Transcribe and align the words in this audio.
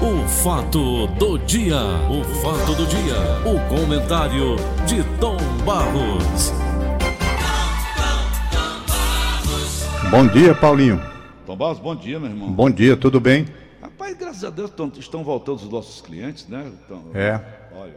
o 0.00 0.26
fato 0.28 1.06
do 1.18 1.38
dia, 1.38 1.76
o 2.10 2.22
fato 2.42 2.74
do 2.74 2.86
dia, 2.86 3.16
o 3.44 3.68
comentário 3.68 4.56
de 4.86 5.02
Tom 5.18 5.36
Barros. 5.64 6.52
Bom 10.10 10.26
dia, 10.26 10.54
Paulinho. 10.54 11.00
Tom 11.46 11.56
Barros, 11.56 11.78
bom 11.78 11.94
dia, 11.96 12.18
meu 12.18 12.30
irmão. 12.30 12.50
Bom 12.52 12.70
dia, 12.70 12.96
tudo 12.96 13.20
bem? 13.20 13.46
Rapaz, 13.82 14.16
graças 14.16 14.44
a 14.44 14.50
Deus 14.50 14.70
tão- 14.70 14.92
estão 14.98 15.22
voltando 15.24 15.56
os 15.56 15.68
nossos 15.70 16.00
clientes, 16.00 16.46
né? 16.48 16.70
Então, 16.84 17.02
É. 17.14 17.40
Olha. 17.74 17.96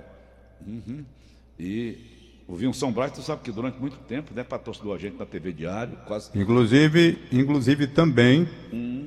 uhum. 0.68 1.04
E 1.60 1.98
o 2.48 2.56
Vinho 2.56 2.74
São 2.74 2.92
Brás, 2.92 3.12
tu 3.12 3.22
sabe 3.22 3.42
que 3.44 3.52
durante 3.52 3.80
muito 3.80 3.98
tempo, 4.00 4.32
né, 4.34 4.44
patrocinou 4.44 4.94
a 4.94 4.98
gente 4.98 5.18
na 5.18 5.26
TV 5.26 5.52
Diário, 5.54 5.98
quase. 6.08 6.30
Inclusive, 6.36 7.20
inclusive 7.32 7.88
também 7.88 8.48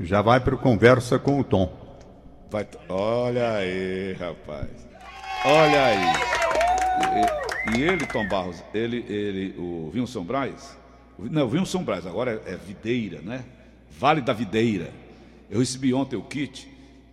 já 0.01 0.23
vai 0.23 0.41
para 0.41 0.55
o 0.55 0.59
conversa 0.59 1.19
com 1.19 1.41
o 1.41 1.45
Tom. 1.45 1.84
Vai, 2.55 2.69
olha 2.89 3.51
aí, 3.55 4.13
rapaz. 4.13 4.69
Olha 5.45 5.87
aí. 5.87 7.75
E, 7.75 7.79
e 7.79 7.83
ele, 7.83 8.07
Tom 8.07 8.29
Barros, 8.29 8.63
ele, 8.73 9.05
ele, 9.09 9.57
o 9.59 9.91
Brás, 10.23 10.79
o- 11.19 11.25
não, 11.25 11.49
o 11.49 11.67
São 11.67 11.83
Brás, 11.83 12.07
agora 12.07 12.41
é, 12.47 12.53
é 12.53 12.57
Videira, 12.57 13.21
né? 13.23 13.45
Vale 13.99 14.21
da 14.21 14.33
Videira. 14.33 14.93
Eu 15.51 15.59
recebi 15.59 15.93
ontem 15.93 16.15
o 16.15 16.23
kit. 16.23 16.69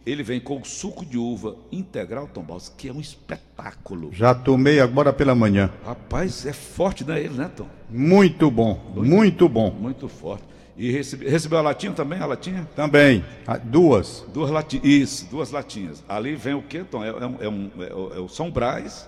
Ele 0.06 0.22
vem 0.22 0.40
com 0.40 0.62
o 0.62 0.64
suco 0.64 1.04
de 1.04 1.18
uva 1.18 1.56
integral, 1.72 2.28
Tom 2.32 2.44
Barros, 2.44 2.70
que 2.78 2.90
é 2.90 2.94
um 2.94 3.02
espetáculo. 3.02 4.12
Já 4.14 4.36
tomei 4.36 4.80
agora 4.80 5.12
pela 5.12 5.34
manhã. 5.34 5.72
Rapaz, 5.84 6.46
é 6.46 6.54
forte, 6.54 7.04
né, 7.04 7.20
ele, 7.20 7.34
né, 7.34 7.50
Tom? 7.56 7.66
Muito 7.90 8.52
bom, 8.52 8.80
muito 8.96 9.50
bom. 9.50 9.72
Muito 9.72 10.08
forte. 10.08 10.44
E 10.82 10.90
recebi, 10.92 11.28
recebeu 11.30 11.60
a 11.60 11.62
latinha 11.62 11.92
também, 11.94 12.20
a 12.20 12.26
latinha? 12.26 12.68
Também, 12.76 13.24
ah, 13.46 13.56
duas. 13.56 14.26
Duas 14.34 14.50
latinhas. 14.50 14.84
Isso, 14.84 15.28
duas 15.30 15.52
latinhas. 15.52 16.04
Ali 16.10 16.36
vem 16.36 16.56
o 16.56 16.62
quê, 16.64 16.84
Tom? 16.84 17.04
É, 17.04 17.10
é 17.10 17.14
um, 17.14 17.38
é, 17.40 17.48
um, 17.50 17.72
é 17.84 17.94
o- 17.94 18.14
é 18.16 18.20
o 18.20 18.28
São 18.28 18.50
Brás. 18.50 19.08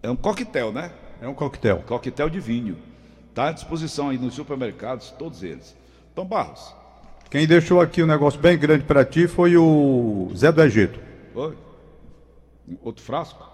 É 0.00 0.08
um 0.08 0.14
coquetel, 0.14 0.72
né? 0.72 0.92
É 1.20 1.26
um 1.26 1.34
coquetel. 1.34 1.82
Coquetel 1.84 2.30
de 2.30 2.38
vinho. 2.38 2.78
Está 3.30 3.48
à 3.48 3.52
disposição 3.52 4.10
aí 4.10 4.18
nos 4.18 4.34
supermercados, 4.34 5.10
todos 5.18 5.42
eles. 5.42 5.76
Tom 6.14 6.26
Barros. 6.26 6.72
Quem 7.28 7.44
deixou 7.44 7.80
aqui 7.80 8.00
um 8.00 8.06
negócio 8.06 8.38
bem 8.38 8.56
grande 8.56 8.84
para 8.84 9.04
ti 9.04 9.26
foi 9.26 9.56
o 9.56 10.30
Zé 10.36 10.52
do 10.52 10.62
Egito. 10.62 11.00
Oi? 11.34 11.58
Outro 12.82 13.02
frasco? 13.02 13.44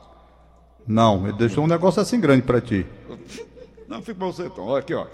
Não, 0.87 1.27
ele 1.27 1.39
deixou 1.39 1.65
um 1.65 1.69
negócio 1.69 2.03
assim 2.03 2.21
grande 2.21 2.43
para 2.43 2.61
ti. 2.61 2.85
Não, 3.89 4.03
fica 4.03 4.17
pra 4.19 4.27
você, 4.27 4.51
Tom. 4.51 4.67
Olha 4.67 4.81
aqui, 4.81 4.93
ó. 4.93 5.07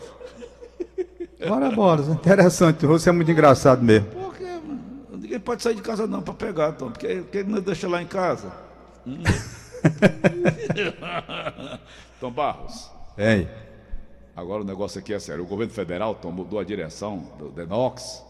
Bora, 1.49 1.71
bora. 1.71 2.03
Interessante, 2.03 2.87
você 2.87 3.09
é 3.09 3.13
muito 3.13 3.31
engraçado 3.31 3.83
mesmo. 3.83 4.09
Porque 4.09 4.45
ninguém 5.13 5.41
pode 5.41 5.63
sair 5.63 5.75
de 5.75 5.83
casa 5.83 6.07
não 6.07 6.23
para 6.23 6.35
pegar, 6.35 6.73
Tom. 6.73 6.91
Porque 6.91 7.23
quem 7.31 7.45
não 7.45 7.61
deixa 7.61 7.89
lá 7.89 8.03
em 8.03 8.07
casa? 8.07 8.53
Hum. 9.07 9.23
Tom 12.21 12.31
Barros. 12.31 12.91
Hein? 13.19 13.49
Agora 14.35 14.63
o 14.63 14.65
negócio 14.65 14.99
aqui 14.99 15.15
é 15.15 15.19
sério. 15.19 15.45
O 15.45 15.47
governo 15.47 15.73
federal 15.73 16.15
Tom, 16.15 16.33
mudou 16.33 16.59
a 16.59 16.65
direção 16.65 17.19
do 17.39 17.51
DENOX, 17.51 18.25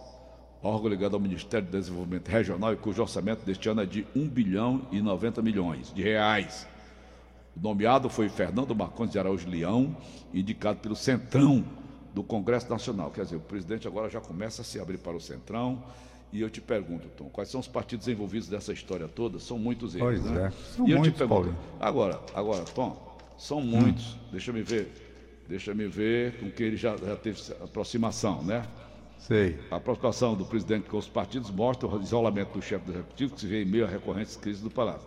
órgão 0.63 0.89
ligado 0.89 1.15
ao 1.15 1.21
Ministério 1.21 1.67
do 1.67 1.79
Desenvolvimento 1.79 2.29
Regional 2.29 2.73
e 2.73 2.77
cujo 2.77 3.01
orçamento 3.01 3.45
deste 3.45 3.69
ano 3.69 3.83
é 3.83 3.87
de 3.87 4.07
1 4.15 4.29
bilhão 4.29 4.83
e 4.91 5.01
90 5.01 5.41
milhões 5.41 5.93
de 5.93 6.03
reais. 6.03 6.67
O 7.57 7.61
nomeado 7.61 8.11
foi 8.11 8.29
Fernando 8.29 8.75
Marcondes 8.75 9.13
de 9.13 9.19
Araújo 9.19 9.49
Leão, 9.49 9.97
indicado 10.33 10.81
pelo 10.81 10.97
Centrão 10.97 11.65
do 12.15 12.23
Congresso 12.23 12.71
Nacional. 12.71 13.11
Quer 13.11 13.25
dizer, 13.25 13.37
o 13.37 13.41
presidente 13.41 13.87
agora 13.89 14.09
já 14.09 14.21
começa 14.21 14.63
a 14.63 14.65
se 14.65 14.81
abrir 14.81 14.99
para 14.99 15.17
o 15.17 15.21
Centrão. 15.21 15.83
E 16.33 16.41
eu 16.41 16.49
te 16.51 16.61
pergunto, 16.61 17.09
Tom, 17.17 17.29
quais 17.29 17.49
são 17.49 17.61
os 17.61 17.69
partidos 17.69 18.09
envolvidos 18.09 18.49
nessa 18.49 18.73
história 18.73 19.07
toda? 19.07 19.39
São 19.39 19.59
muitos 19.59 19.95
eles, 19.95 20.05
Pois 20.05 20.25
né? 20.25 20.47
é, 20.47 20.51
são 20.75 20.87
e 20.89 20.93
eu 20.93 20.99
muitos, 20.99 21.15
te 21.15 21.19
pergunto, 21.19 21.43
Paulinho. 21.43 21.59
agora, 21.79 22.21
agora, 22.35 22.65
Tom, 22.65 23.17
são 23.39 23.61
muitos. 23.61 24.17
Deixa 24.33 24.53
me 24.53 24.63
ver. 24.63 24.91
Deixa 25.49 25.75
me 25.75 25.87
ver 25.87 26.39
com 26.41 26.51
quem 26.51 26.69
ele 26.69 26.77
já, 26.77 26.97
já 26.97 27.15
teve 27.17 27.41
aproximação, 27.63 28.43
né? 28.43 28.67
Sei. 29.19 29.59
A 29.71 29.77
aproximação 29.77 30.35
do 30.35 30.45
presidente 30.45 30.89
com 30.89 30.97
os 30.99 31.09
partidos 31.09 31.51
mostra 31.51 31.87
o 31.89 32.03
isolamento 32.03 32.53
do 32.59 32.63
chefe 32.63 32.85
do 32.87 32.93
executivo, 32.93 33.35
que 33.35 33.41
se 33.41 33.47
vê 33.47 33.63
em 33.63 33.67
meio 33.67 33.85
a 33.85 33.89
recorrentes 33.89 34.37
crises 34.37 34.61
do 34.63 34.71
Palácio. 34.71 35.07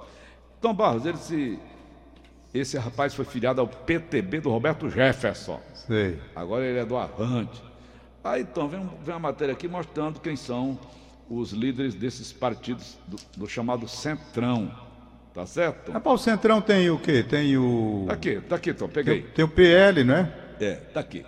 Tom 0.62 0.74
Barros, 0.74 1.06
ele 1.06 1.18
se. 1.18 1.60
Esse 2.58 2.78
rapaz 2.78 3.14
foi 3.14 3.26
filiado 3.26 3.62
ao 3.62 3.68
PTB 3.68 4.42
do 4.42 4.50
Roberto 4.50 4.90
Jefferson. 4.90 5.60
Sei. 5.74 6.20
Agora 6.36 6.66
ele 6.66 6.80
é 6.80 6.86
do 6.86 6.98
Avante. 6.98 7.62
Aí, 8.24 8.42
então, 8.42 8.68
vem, 8.68 8.80
vem 9.04 9.14
uma 9.14 9.20
matéria 9.20 9.54
aqui 9.54 9.68
mostrando 9.68 10.20
quem 10.20 10.36
são 10.36 10.78
os 11.30 11.52
líderes 11.52 11.94
desses 11.94 12.34
partidos 12.34 12.98
do, 13.08 13.18
do 13.38 13.48
chamado 13.48 13.88
Centrão. 13.88 14.72
Tá 15.34 15.46
certo? 15.46 15.92
Rapaz, 15.92 16.22
o 16.22 16.24
Centrão 16.24 16.60
tem 16.60 16.90
o 16.90 16.98
quê? 16.98 17.24
Tem 17.24 17.58
o. 17.58 18.06
Tá 18.08 18.14
aqui, 18.14 18.42
tá 18.42 18.56
aqui, 18.56 18.74
Tom, 18.74 18.88
Tem, 18.88 19.04
peguei. 19.04 19.22
tem 19.22 19.46
o 19.46 19.48
PL, 19.48 20.04
não 20.04 20.16
é? 20.16 20.34
É, 20.60 20.74
tá 20.76 21.00
aqui. 21.00 21.24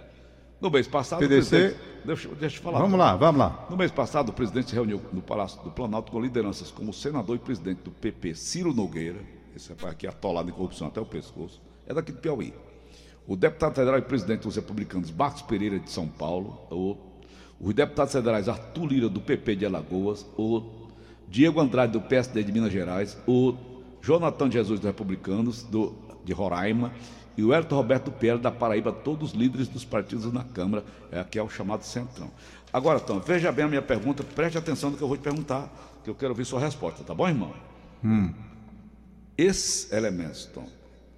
No 0.59 0.69
mês 0.69 0.87
passado. 0.87 1.19
PDC. 1.19 1.75
Deixa, 2.03 2.27
deixa 2.29 2.57
eu 2.57 2.63
falar. 2.63 2.79
Vamos 2.79 2.97
lá, 2.97 3.15
vamos 3.15 3.39
lá. 3.39 3.67
No 3.69 3.77
mês 3.77 3.91
passado, 3.91 4.29
o 4.29 4.33
presidente 4.33 4.69
se 4.69 4.75
reuniu 4.75 5.01
no 5.13 5.21
Palácio 5.21 5.61
do 5.63 5.69
Planalto 5.69 6.11
com 6.11 6.19
lideranças 6.19 6.71
como 6.71 6.89
o 6.89 6.93
senador 6.93 7.35
e 7.35 7.39
presidente 7.39 7.81
do 7.83 7.91
PP, 7.91 8.33
Ciro 8.35 8.73
Nogueira, 8.73 9.19
esse 9.55 9.69
rapaz 9.69 9.93
aqui 9.93 10.07
atolado 10.07 10.49
em 10.49 10.53
corrupção 10.53 10.87
até 10.87 10.99
o 10.99 11.05
pescoço, 11.05 11.61
é 11.87 11.93
daqui 11.93 12.11
do 12.11 12.19
Piauí. 12.19 12.53
O 13.27 13.35
deputado 13.35 13.75
federal 13.75 13.99
e 13.99 14.01
presidente 14.01 14.41
dos 14.41 14.55
republicanos, 14.55 15.11
Marcos 15.11 15.43
Pereira, 15.43 15.79
de 15.79 15.91
São 15.91 16.07
Paulo, 16.07 16.59
outro. 16.69 17.03
Os 17.59 17.73
deputados 17.73 18.13
federais 18.13 18.47
Arthur 18.47 18.85
Lira, 18.85 19.09
do 19.09 19.19
PP 19.21 19.57
de 19.57 19.65
Alagoas, 19.65 20.25
outro. 20.35 20.89
Diego 21.27 21.59
Andrade, 21.59 21.93
do 21.93 22.01
PSD 22.01 22.43
de 22.43 22.51
Minas 22.51 22.71
Gerais, 22.71 23.17
outro. 23.27 23.63
Jonathan 24.01 24.49
Jesus, 24.49 24.79
dos 24.79 24.87
republicanos, 24.87 25.63
do, 25.63 25.93
de 26.23 26.33
Roraima, 26.33 26.91
e 27.37 27.43
o 27.43 27.53
Hélio 27.53 27.67
Roberto 27.69 28.11
PL 28.11 28.39
da 28.39 28.51
Paraíba, 28.51 28.91
todos 28.91 29.31
líderes 29.31 29.67
dos 29.67 29.85
partidos 29.85 30.31
na 30.33 30.43
Câmara, 30.43 30.83
é 31.11 31.19
aqui 31.19 31.37
é 31.37 31.43
o 31.43 31.49
chamado 31.49 31.83
Centrão. 31.83 32.31
Agora, 32.71 32.99
então, 33.03 33.19
veja 33.19 33.51
bem 33.51 33.65
a 33.65 33.67
minha 33.67 33.81
pergunta, 33.81 34.23
preste 34.23 34.57
atenção 34.57 34.89
no 34.89 34.97
que 34.97 35.03
eu 35.03 35.07
vou 35.07 35.17
te 35.17 35.21
perguntar, 35.21 35.71
que 36.03 36.09
eu 36.09 36.15
quero 36.15 36.31
ouvir 36.31 36.45
sua 36.45 36.59
resposta, 36.59 37.03
tá 37.03 37.13
bom, 37.13 37.27
irmão? 37.27 37.53
Esses 39.41 39.89
elementos, 39.93 40.45
Tom, 40.47 40.67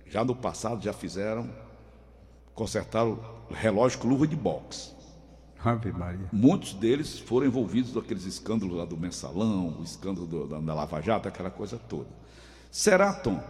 já 0.05 0.23
no 0.23 0.35
passado 0.35 0.79
já 0.83 0.93
fizeram, 0.93 1.49
consertaram 2.53 3.19
relógio 3.49 3.97
com 3.97 4.07
luva 4.07 4.27
de 4.27 4.35
boxe. 4.35 4.91
Ave 5.63 5.91
Maria. 5.91 6.29
Muitos 6.31 6.73
deles 6.73 7.17
foram 7.17 7.47
envolvidos 7.47 7.95
naqueles 7.95 8.23
escândalos 8.25 8.75
lá 8.77 8.85
do 8.85 8.95
mensalão, 8.95 9.75
o 9.79 9.83
escândalo 9.83 10.27
do- 10.27 10.47
da, 10.47 10.59
da 10.59 10.73
Lava 10.75 11.01
Jato, 11.01 11.27
aquela 11.27 11.49
coisa 11.49 11.79
toda. 11.79 12.09
Será, 12.69 13.11
Tom, 13.11 13.41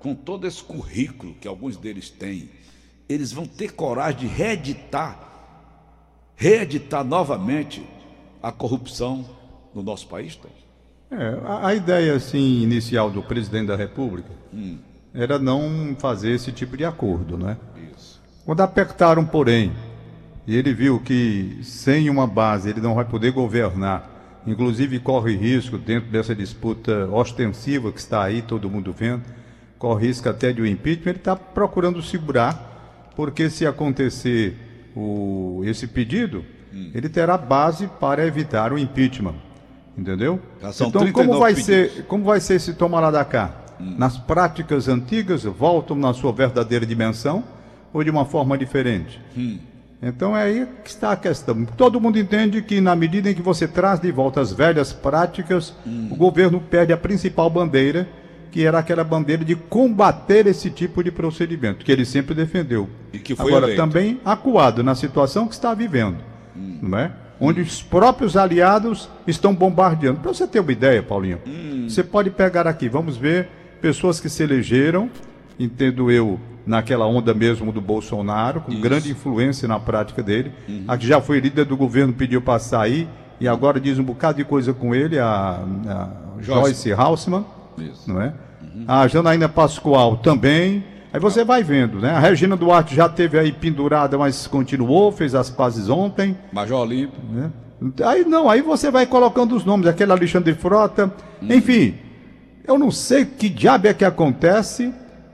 com 0.00 0.14
todo 0.14 0.46
esse 0.46 0.62
currículo 0.62 1.34
que 1.36 1.48
alguns 1.48 1.78
deles 1.78 2.10
têm, 2.10 2.50
eles 3.08 3.32
vão 3.32 3.46
ter 3.46 3.72
coragem 3.72 4.20
de 4.20 4.26
reeditar, 4.26 5.18
reeditar 6.36 7.04
novamente 7.04 7.82
a 8.42 8.52
corrupção 8.52 9.24
no 9.74 9.82
nosso 9.82 10.06
país, 10.08 10.36
Tom? 10.36 10.50
É, 11.10 11.38
a, 11.44 11.68
a 11.68 11.74
ideia 11.74 12.14
assim 12.14 12.62
inicial 12.62 13.10
do 13.10 13.22
presidente 13.22 13.66
da 13.66 13.76
República 13.76 14.30
era 15.12 15.38
não 15.38 15.96
fazer 15.98 16.30
esse 16.30 16.52
tipo 16.52 16.76
de 16.76 16.84
acordo, 16.84 17.36
né? 17.36 17.56
Isso. 17.96 18.20
Quando 18.44 18.60
apertaram, 18.60 19.24
porém, 19.24 19.72
e 20.46 20.56
ele 20.56 20.72
viu 20.72 21.00
que 21.00 21.58
sem 21.62 22.08
uma 22.08 22.26
base 22.26 22.70
ele 22.70 22.80
não 22.80 22.94
vai 22.94 23.04
poder 23.04 23.32
governar, 23.32 24.40
inclusive 24.46 24.98
corre 25.00 25.36
risco 25.36 25.76
dentro 25.76 26.10
dessa 26.10 26.34
disputa 26.34 27.06
ostensiva 27.06 27.92
que 27.92 27.98
está 27.98 28.22
aí, 28.22 28.40
todo 28.40 28.70
mundo 28.70 28.92
vendo, 28.92 29.24
corre 29.78 30.06
risco 30.06 30.28
até 30.28 30.52
de 30.52 30.62
um 30.62 30.66
impeachment, 30.66 31.10
ele 31.10 31.18
está 31.18 31.34
procurando 31.34 32.00
segurar, 32.02 33.12
porque 33.16 33.50
se 33.50 33.66
acontecer 33.66 34.56
o, 34.94 35.62
esse 35.64 35.86
pedido, 35.86 36.44
ele 36.94 37.08
terá 37.08 37.36
base 37.36 37.88
para 37.98 38.24
evitar 38.24 38.72
o 38.72 38.78
impeachment. 38.78 39.49
Entendeu? 39.96 40.40
São 40.72 40.88
então, 40.88 41.00
como 41.00 41.12
39 41.12 41.38
vai, 41.38 41.54
pedidos. 41.54 41.94
ser, 41.94 42.04
como 42.04 42.24
vai 42.24 42.40
ser 42.40 42.54
esse 42.54 42.74
toma 42.74 43.00
lá 43.00 43.10
da 43.10 43.24
cá? 43.24 43.54
Nas 43.78 44.18
práticas 44.18 44.88
antigas, 44.88 45.44
voltam 45.44 45.96
na 45.96 46.12
sua 46.12 46.32
verdadeira 46.32 46.84
dimensão 46.84 47.42
ou 47.92 48.04
de 48.04 48.10
uma 48.10 48.24
forma 48.24 48.56
diferente? 48.56 49.20
Então 50.02 50.36
é 50.36 50.42
aí 50.42 50.68
que 50.82 50.90
está 50.90 51.12
a 51.12 51.16
questão. 51.16 51.64
Todo 51.64 52.00
mundo 52.00 52.18
entende 52.18 52.62
que 52.62 52.80
na 52.80 52.96
medida 52.96 53.30
em 53.30 53.34
que 53.34 53.42
você 53.42 53.68
traz 53.68 54.00
de 54.00 54.10
volta 54.10 54.40
as 54.40 54.52
velhas 54.52 54.92
práticas, 54.92 55.74
o 56.10 56.16
governo 56.16 56.60
perde 56.60 56.92
a 56.92 56.96
principal 56.96 57.50
bandeira, 57.50 58.08
que 58.50 58.64
era 58.64 58.78
aquela 58.78 59.04
bandeira 59.04 59.44
de 59.44 59.54
combater 59.54 60.46
esse 60.46 60.70
tipo 60.70 61.04
de 61.04 61.10
procedimento, 61.10 61.84
que 61.84 61.92
ele 61.92 62.04
sempre 62.04 62.34
defendeu. 62.34 62.88
E 63.12 63.18
que 63.18 63.34
foi 63.34 63.46
Agora, 63.46 63.66
eleito. 63.66 63.82
também 63.82 64.20
acuado 64.24 64.82
na 64.82 64.94
situação 64.94 65.46
que 65.46 65.54
está 65.54 65.72
vivendo, 65.72 66.18
não 66.54 66.98
é? 66.98 67.12
Onde 67.40 67.60
os 67.62 67.82
próprios 67.82 68.36
aliados 68.36 69.08
estão 69.26 69.54
bombardeando. 69.54 70.20
Para 70.20 70.32
você 70.32 70.46
ter 70.46 70.60
uma 70.60 70.72
ideia, 70.72 71.02
Paulinho, 71.02 71.40
você 71.88 72.04
pode 72.04 72.30
pegar 72.30 72.66
aqui, 72.66 72.88
vamos 72.88 73.16
ver, 73.16 73.48
pessoas 73.80 74.20
que 74.20 74.28
se 74.28 74.42
elegeram, 74.42 75.08
entendo 75.58 76.10
eu, 76.10 76.38
naquela 76.66 77.06
onda 77.06 77.32
mesmo 77.32 77.72
do 77.72 77.80
Bolsonaro, 77.80 78.60
com 78.60 78.80
grande 78.80 79.10
influência 79.10 79.66
na 79.66 79.80
prática 79.80 80.22
dele. 80.22 80.52
A 80.86 80.96
que 80.96 81.06
já 81.06 81.20
foi 81.20 81.40
líder 81.40 81.64
do 81.64 81.76
governo 81.76 82.12
pediu 82.12 82.42
para 82.42 82.58
sair 82.58 83.08
e 83.40 83.48
agora 83.48 83.80
diz 83.80 83.98
um 83.98 84.04
bocado 84.04 84.36
de 84.36 84.44
coisa 84.44 84.74
com 84.74 84.94
ele, 84.94 85.18
a, 85.18 85.64
a 85.88 86.08
Joyce 86.42 86.92
Hausmann, 86.92 87.44
Isso. 87.78 88.12
não 88.12 88.20
é? 88.20 88.34
A 88.86 89.08
Janaína 89.08 89.48
Pascoal 89.48 90.18
também. 90.18 90.84
Aí 91.12 91.18
você 91.18 91.44
vai 91.44 91.62
vendo, 91.62 91.98
né? 91.98 92.10
A 92.10 92.20
Regina 92.20 92.56
Duarte 92.56 92.94
já 92.94 93.08
teve 93.08 93.38
aí 93.38 93.50
pendurada, 93.50 94.16
mas 94.16 94.46
continuou, 94.46 95.10
fez 95.10 95.34
as 95.34 95.50
pazes 95.50 95.88
ontem. 95.88 96.36
Major 96.52 96.80
Olímpio. 96.80 97.18
né? 97.30 97.50
Aí 98.04 98.24
não, 98.24 98.48
aí 98.48 98.62
você 98.62 98.90
vai 98.90 99.06
colocando 99.06 99.56
os 99.56 99.64
nomes, 99.64 99.86
aquele 99.86 100.12
Alexandre 100.12 100.54
Frota, 100.54 101.12
enfim. 101.42 101.94
Eu 102.64 102.78
não 102.78 102.90
sei 102.90 103.24
que 103.24 103.48
diabo 103.48 103.88
é 103.88 103.94
que 103.94 104.04
acontece, 104.04 104.92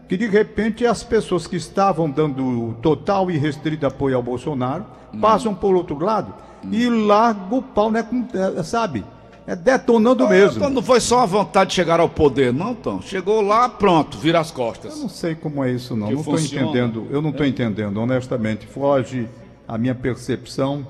que 0.08 0.16
de 0.16 0.26
repente 0.26 0.86
as 0.86 1.02
pessoas 1.02 1.46
que 1.46 1.56
estavam 1.56 2.08
dando 2.08 2.74
total 2.80 3.30
e 3.30 3.36
restrito 3.36 3.84
apoio 3.84 4.16
ao 4.16 4.22
Bolsonaro 4.22 4.86
passam 5.20 5.54
por 5.54 5.74
outro 5.74 5.98
lado 5.98 6.32
e 6.70 6.88
largam 6.88 7.58
o 7.58 7.62
pau, 7.62 7.90
né? 7.90 8.06
é, 8.58 8.62
sabe? 8.62 9.04
É 9.46 9.54
detonando 9.54 10.28
mesmo. 10.28 10.56
Então 10.56 10.70
não 10.70 10.82
foi 10.82 11.00
só 11.00 11.20
a 11.20 11.26
vontade 11.26 11.70
de 11.70 11.76
chegar 11.76 12.00
ao 12.00 12.08
poder, 12.08 12.52
não, 12.52 12.74
Tom. 12.74 13.00
Chegou 13.00 13.40
lá, 13.40 13.68
pronto, 13.68 14.18
vira 14.18 14.40
as 14.40 14.50
Eu 14.50 14.56
costas. 14.56 14.98
não 14.98 15.08
sei 15.08 15.36
como 15.36 15.62
é 15.62 15.70
isso, 15.70 15.94
não. 15.94 16.08
Que 16.08 16.14
não 16.14 16.20
estou 16.20 16.38
entendendo. 16.38 17.06
Eu 17.10 17.22
não 17.22 17.30
estou 17.30 17.46
entendendo, 17.46 17.96
honestamente. 17.98 18.66
Foge 18.66 19.28
a 19.68 19.78
minha 19.78 19.94
percepção, 19.94 20.86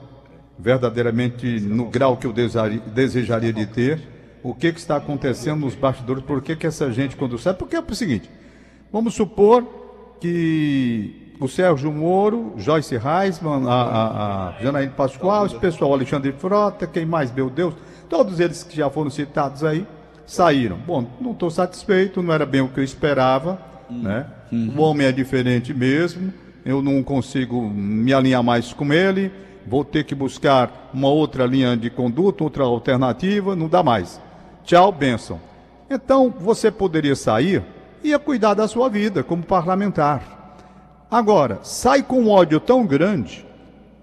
verdadeiramente 0.59 1.61
no 1.61 1.87
grau 1.87 2.17
que 2.17 2.27
eu 2.27 2.33
desejaria 2.33 3.53
de 3.53 3.67
ter. 3.67 4.01
O 4.43 4.55
que, 4.55 4.73
que 4.73 4.79
está 4.79 4.97
acontecendo 4.97 5.61
nos 5.61 5.75
bastidores? 5.75 6.23
Por 6.23 6.41
que, 6.41 6.57
que 6.57 6.67
essa 6.67 6.91
gente, 6.91 7.17
quando 7.17 7.39
sai? 7.39 7.53
Porque 7.53 7.77
é 7.77 7.81
o 7.81 7.95
seguinte: 7.95 8.31
vamos 8.91 9.15
supor 9.15 9.67
que 10.19 11.35
o 11.39 11.49
Sérgio 11.49 11.93
Moro, 11.93 12.55
Joyce 12.57 12.97
Reisman, 12.97 13.67
a, 13.69 13.73
a, 13.73 14.49
a 14.49 14.63
Janaína 14.63 14.93
Pascoal, 14.93 15.47
esse 15.47 15.59
pessoal, 15.59 15.93
Alexandre 15.93 16.33
Frota, 16.33 16.87
quem 16.87 17.05
mais, 17.05 17.31
meu 17.31 17.51
Deus, 17.51 17.75
todos 18.09 18.41
eles 18.41 18.63
que 18.63 18.77
já 18.77 18.89
foram 18.91 19.11
citados 19.11 19.65
aí, 19.65 19.87
saíram. 20.27 20.77
Bom, 20.77 21.07
não 21.21 21.33
estou 21.33 21.51
satisfeito, 21.51 22.23
não 22.23 22.33
era 22.33 22.45
bem 22.45 22.61
o 22.61 22.69
que 22.69 22.81
eu 22.81 22.85
esperava, 22.85 23.61
né? 23.91 24.27
O 24.77 24.81
homem 24.81 25.07
é 25.07 25.13
diferente 25.13 25.75
mesmo, 25.75 26.33
eu 26.65 26.83
não 26.83 27.03
consigo 27.03 27.63
me 27.69 28.13
alinhar 28.13 28.43
mais 28.43 28.73
com 28.73 28.93
ele, 28.93 29.33
vou 29.67 29.85
ter 29.85 30.05
que 30.05 30.15
buscar 30.15 30.91
uma 30.93 31.09
outra 31.09 31.45
linha 31.47 31.77
de 31.77 31.91
conduta, 31.91 32.45
outra 32.45 32.65
alternativa, 32.65 33.57
não 33.57 33.69
dá 33.69 33.83
mais. 33.83 34.21
Tchau, 34.65 34.91
benção. 34.93 35.41
Então, 35.89 36.33
você 36.39 36.71
poderia 36.71 37.15
sair 37.15 37.63
e 38.03 38.09
ia 38.09 38.19
cuidar 38.19 38.55
da 38.55 38.67
sua 38.67 38.89
vida 38.89 39.23
como 39.23 39.43
parlamentar. 39.43 40.37
Agora, 41.11 41.61
sai 41.63 42.03
com 42.03 42.23
um 42.23 42.31
ódio 42.31 42.59
tão 42.59 42.85
grande 42.85 43.47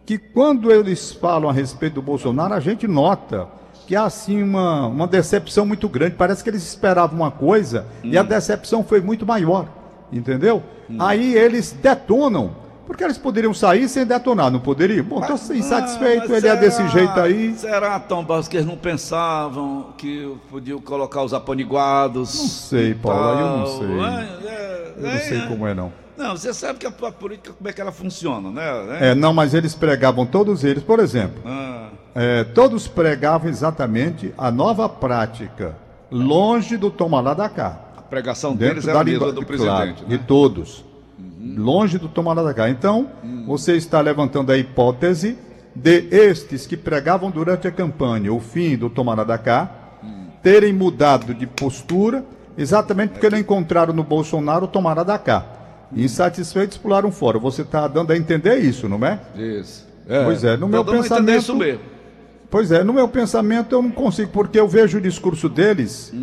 que 0.05 0.17
quando 0.17 0.71
eles 0.71 1.11
falam 1.11 1.49
a 1.49 1.53
respeito 1.53 1.95
do 1.95 2.01
Bolsonaro, 2.01 2.53
a 2.53 2.59
gente 2.59 2.87
nota 2.87 3.47
que 3.93 3.95
há 3.95 4.05
assim 4.05 4.41
uma, 4.41 4.87
uma 4.87 5.05
decepção 5.07 5.67
muito 5.67 5.87
grande. 5.87 6.15
Parece 6.15 6.43
que 6.43 6.49
eles 6.49 6.63
esperavam 6.63 7.15
uma 7.19 7.29
coisa 7.29 7.85
e 8.03 8.17
a 8.17 8.23
decepção 8.23 8.83
foi 8.83 8.99
muito 8.99 9.23
maior. 9.23 9.67
Entendeu? 10.11 10.63
Aí 10.99 11.35
eles 11.35 11.71
detonam. 11.71 12.63
Porque 12.87 13.03
eles 13.03 13.17
poderiam 13.17 13.53
sair 13.53 13.87
sem 13.87 14.05
detonar, 14.05 14.51
não 14.51 14.59
poderiam? 14.59 15.05
Bom, 15.05 15.21
estou 15.23 15.55
insatisfeito, 15.55 16.33
ele 16.33 16.47
é 16.47 16.55
desse 16.57 16.77
será- 16.77 16.89
jeito 16.89 17.19
aí. 17.19 17.55
Será, 17.55 17.97
Tom 17.99 18.25
Barros, 18.25 18.47
que 18.49 18.57
eles 18.57 18.67
não 18.67 18.75
pensavam 18.75 19.93
que 19.97 20.35
podiam 20.49 20.81
colocar 20.81 21.23
os 21.23 21.33
aponiguados? 21.33 22.37
Não 22.37 22.47
sei, 22.47 22.93
Paulo, 22.93 23.39
eu 23.39 23.57
não 23.57 23.65
sei. 23.67 23.87
É, 23.87 24.49
é, 24.51 24.93
Eu 24.97 25.01
não 25.03 25.09
é, 25.09 25.17
sei 25.19 25.37
é. 25.37 25.47
como 25.47 25.65
é, 25.67 25.73
não. 25.73 25.93
Não, 26.17 26.35
você 26.35 26.53
sabe 26.53 26.77
que 26.79 26.85
a, 26.85 26.89
a 26.89 27.11
política, 27.11 27.53
como 27.57 27.69
é 27.69 27.73
que 27.73 27.79
ela 27.79 27.91
funciona, 27.91 28.49
né? 28.51 29.11
É, 29.11 29.15
não, 29.15 29.33
mas 29.33 29.53
eles 29.53 29.73
pregavam, 29.73 30.25
todos 30.25 30.63
eles, 30.63 30.83
por 30.83 30.99
exemplo, 30.99 31.41
Ah, 31.45 31.87
É, 32.15 32.43
todos 32.43 32.87
pregavam 32.87 33.49
exatamente 33.49 34.33
a 34.37 34.51
nova 34.51 34.87
prática, 34.87 35.75
longe 36.11 36.77
do 36.77 36.91
tomar 36.91 37.21
lá 37.21 37.33
da 37.33 37.49
cá. 37.49 37.79
a 37.97 38.01
pregação 38.01 38.55
deles 38.55 38.87
era 38.87 38.99
a 39.01 39.03
mesma 39.03 39.31
do 39.31 39.43
claro, 39.43 39.45
presidente, 39.47 40.05
de 40.05 40.17
né? 40.17 40.23
todos. 40.27 40.85
Longe 41.57 41.97
do 41.97 42.07
tomar 42.07 42.33
lá 42.33 42.43
da 42.43 42.53
cá. 42.53 42.69
Então, 42.69 43.07
você 43.47 43.75
está 43.75 43.99
levantando 43.99 44.51
a 44.51 44.57
hipótese 44.57 45.37
de 45.75 46.07
estes 46.11 46.67
que 46.67 46.77
pregavam 46.77 47.31
durante 47.31 47.67
a 47.67 47.71
campanha 47.71 48.31
o 48.31 48.39
fim 48.39 48.77
do 48.77 48.89
tomar 48.89 49.15
lá 49.17 49.23
da 49.23 49.37
cá 49.37 49.71
terem 50.43 50.73
mudado 50.73 51.33
de 51.33 51.47
postura 51.47 52.23
exatamente 52.57 53.11
porque 53.11 53.29
não 53.29 53.37
encontraram 53.39 53.93
no 53.93 54.03
Bolsonaro 54.03 54.65
o 54.65 54.67
tomar 54.67 54.95
lá 54.97 55.03
da 55.03 55.17
cá. 55.17 55.45
Insatisfeitos 55.95 56.77
pularam 56.77 57.11
fora. 57.11 57.39
Você 57.39 57.61
está 57.63 57.87
dando 57.87 58.11
a 58.11 58.17
entender 58.17 58.57
isso, 58.59 58.87
não 58.89 59.03
é? 59.05 59.19
Isso. 59.35 59.87
Pois 60.25 60.43
é, 60.43 60.51
no 60.53 60.61
Tô 60.61 60.67
meu 60.67 60.81
entender 60.81 61.01
pensamento- 61.01 61.39
isso 61.41 61.55
mesmo. 61.55 61.92
Pois 62.53 62.71
é, 62.71 62.83
no 62.83 62.93
meu 62.93 63.07
pensamento 63.07 63.73
eu 63.73 63.81
não 63.81 63.89
consigo, 63.89 64.29
porque 64.29 64.59
eu 64.59 64.67
vejo 64.67 64.99
o 64.99 65.01
discurso 65.01 65.49
deles 65.49 66.13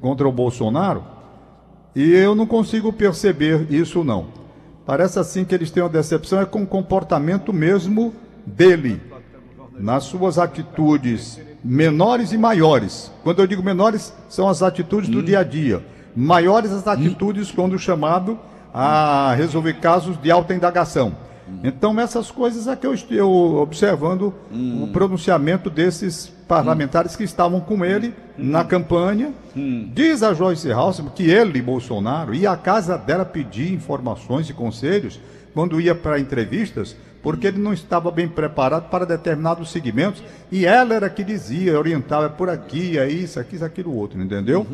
contra 0.00 0.26
o 0.26 0.32
Bolsonaro 0.32 1.04
e 1.94 2.14
eu 2.14 2.34
não 2.34 2.46
consigo 2.46 2.90
perceber 2.90 3.70
isso 3.70 4.02
não. 4.02 4.28
Parece 4.86 5.18
assim 5.18 5.44
que 5.44 5.54
eles 5.54 5.70
têm 5.70 5.82
uma 5.82 5.90
decepção 5.90 6.40
é 6.40 6.46
com 6.46 6.62
o 6.62 6.66
comportamento 6.66 7.52
mesmo 7.52 8.14
dele, 8.46 9.02
nas 9.78 10.04
suas 10.04 10.38
atitudes 10.38 11.38
menores 11.62 12.32
e 12.32 12.38
maiores. 12.38 13.12
Quando 13.22 13.42
eu 13.42 13.46
digo 13.46 13.62
menores, 13.62 14.14
são 14.30 14.48
as 14.48 14.62
atitudes 14.62 15.10
do 15.10 15.22
dia 15.22 15.40
a 15.40 15.44
dia. 15.44 15.84
Maiores 16.16 16.72
as 16.72 16.86
atitudes 16.86 17.50
quando 17.50 17.78
chamado 17.78 18.38
a 18.72 19.34
resolver 19.34 19.74
casos 19.74 20.16
de 20.22 20.30
alta 20.30 20.54
indagação. 20.54 21.25
Então, 21.62 21.98
essas 22.00 22.30
coisas 22.30 22.66
é 22.66 22.74
que 22.74 22.86
eu 22.86 22.92
estou 22.92 23.62
observando 23.62 24.34
o 24.50 24.88
pronunciamento 24.92 25.70
desses 25.70 26.32
parlamentares 26.48 27.14
que 27.14 27.24
estavam 27.24 27.60
com 27.60 27.84
ele 27.84 28.14
na 28.36 28.64
campanha. 28.64 29.32
Diz 29.94 30.22
a 30.22 30.34
Joyce 30.34 30.70
Halseman 30.70 31.10
que 31.10 31.30
ele, 31.30 31.62
Bolsonaro, 31.62 32.34
ia 32.34 32.50
à 32.50 32.56
casa 32.56 32.98
dela 32.98 33.24
pedir 33.24 33.72
informações 33.72 34.48
e 34.48 34.52
conselhos 34.52 35.20
quando 35.54 35.80
ia 35.80 35.94
para 35.94 36.20
entrevistas, 36.20 36.94
porque 37.22 37.46
ele 37.46 37.58
não 37.58 37.72
estava 37.72 38.10
bem 38.10 38.28
preparado 38.28 38.90
para 38.90 39.06
determinados 39.06 39.70
segmentos 39.70 40.22
e 40.52 40.66
ela 40.66 40.94
era 40.94 41.08
que 41.08 41.24
dizia, 41.24 41.78
orientava 41.78 42.26
é 42.26 42.28
por 42.28 42.50
aqui, 42.50 42.98
é 42.98 43.08
isso, 43.08 43.40
aqui, 43.40 43.56
isso, 43.56 43.64
aquilo, 43.64 43.94
outro, 43.94 44.20
entendeu? 44.20 44.66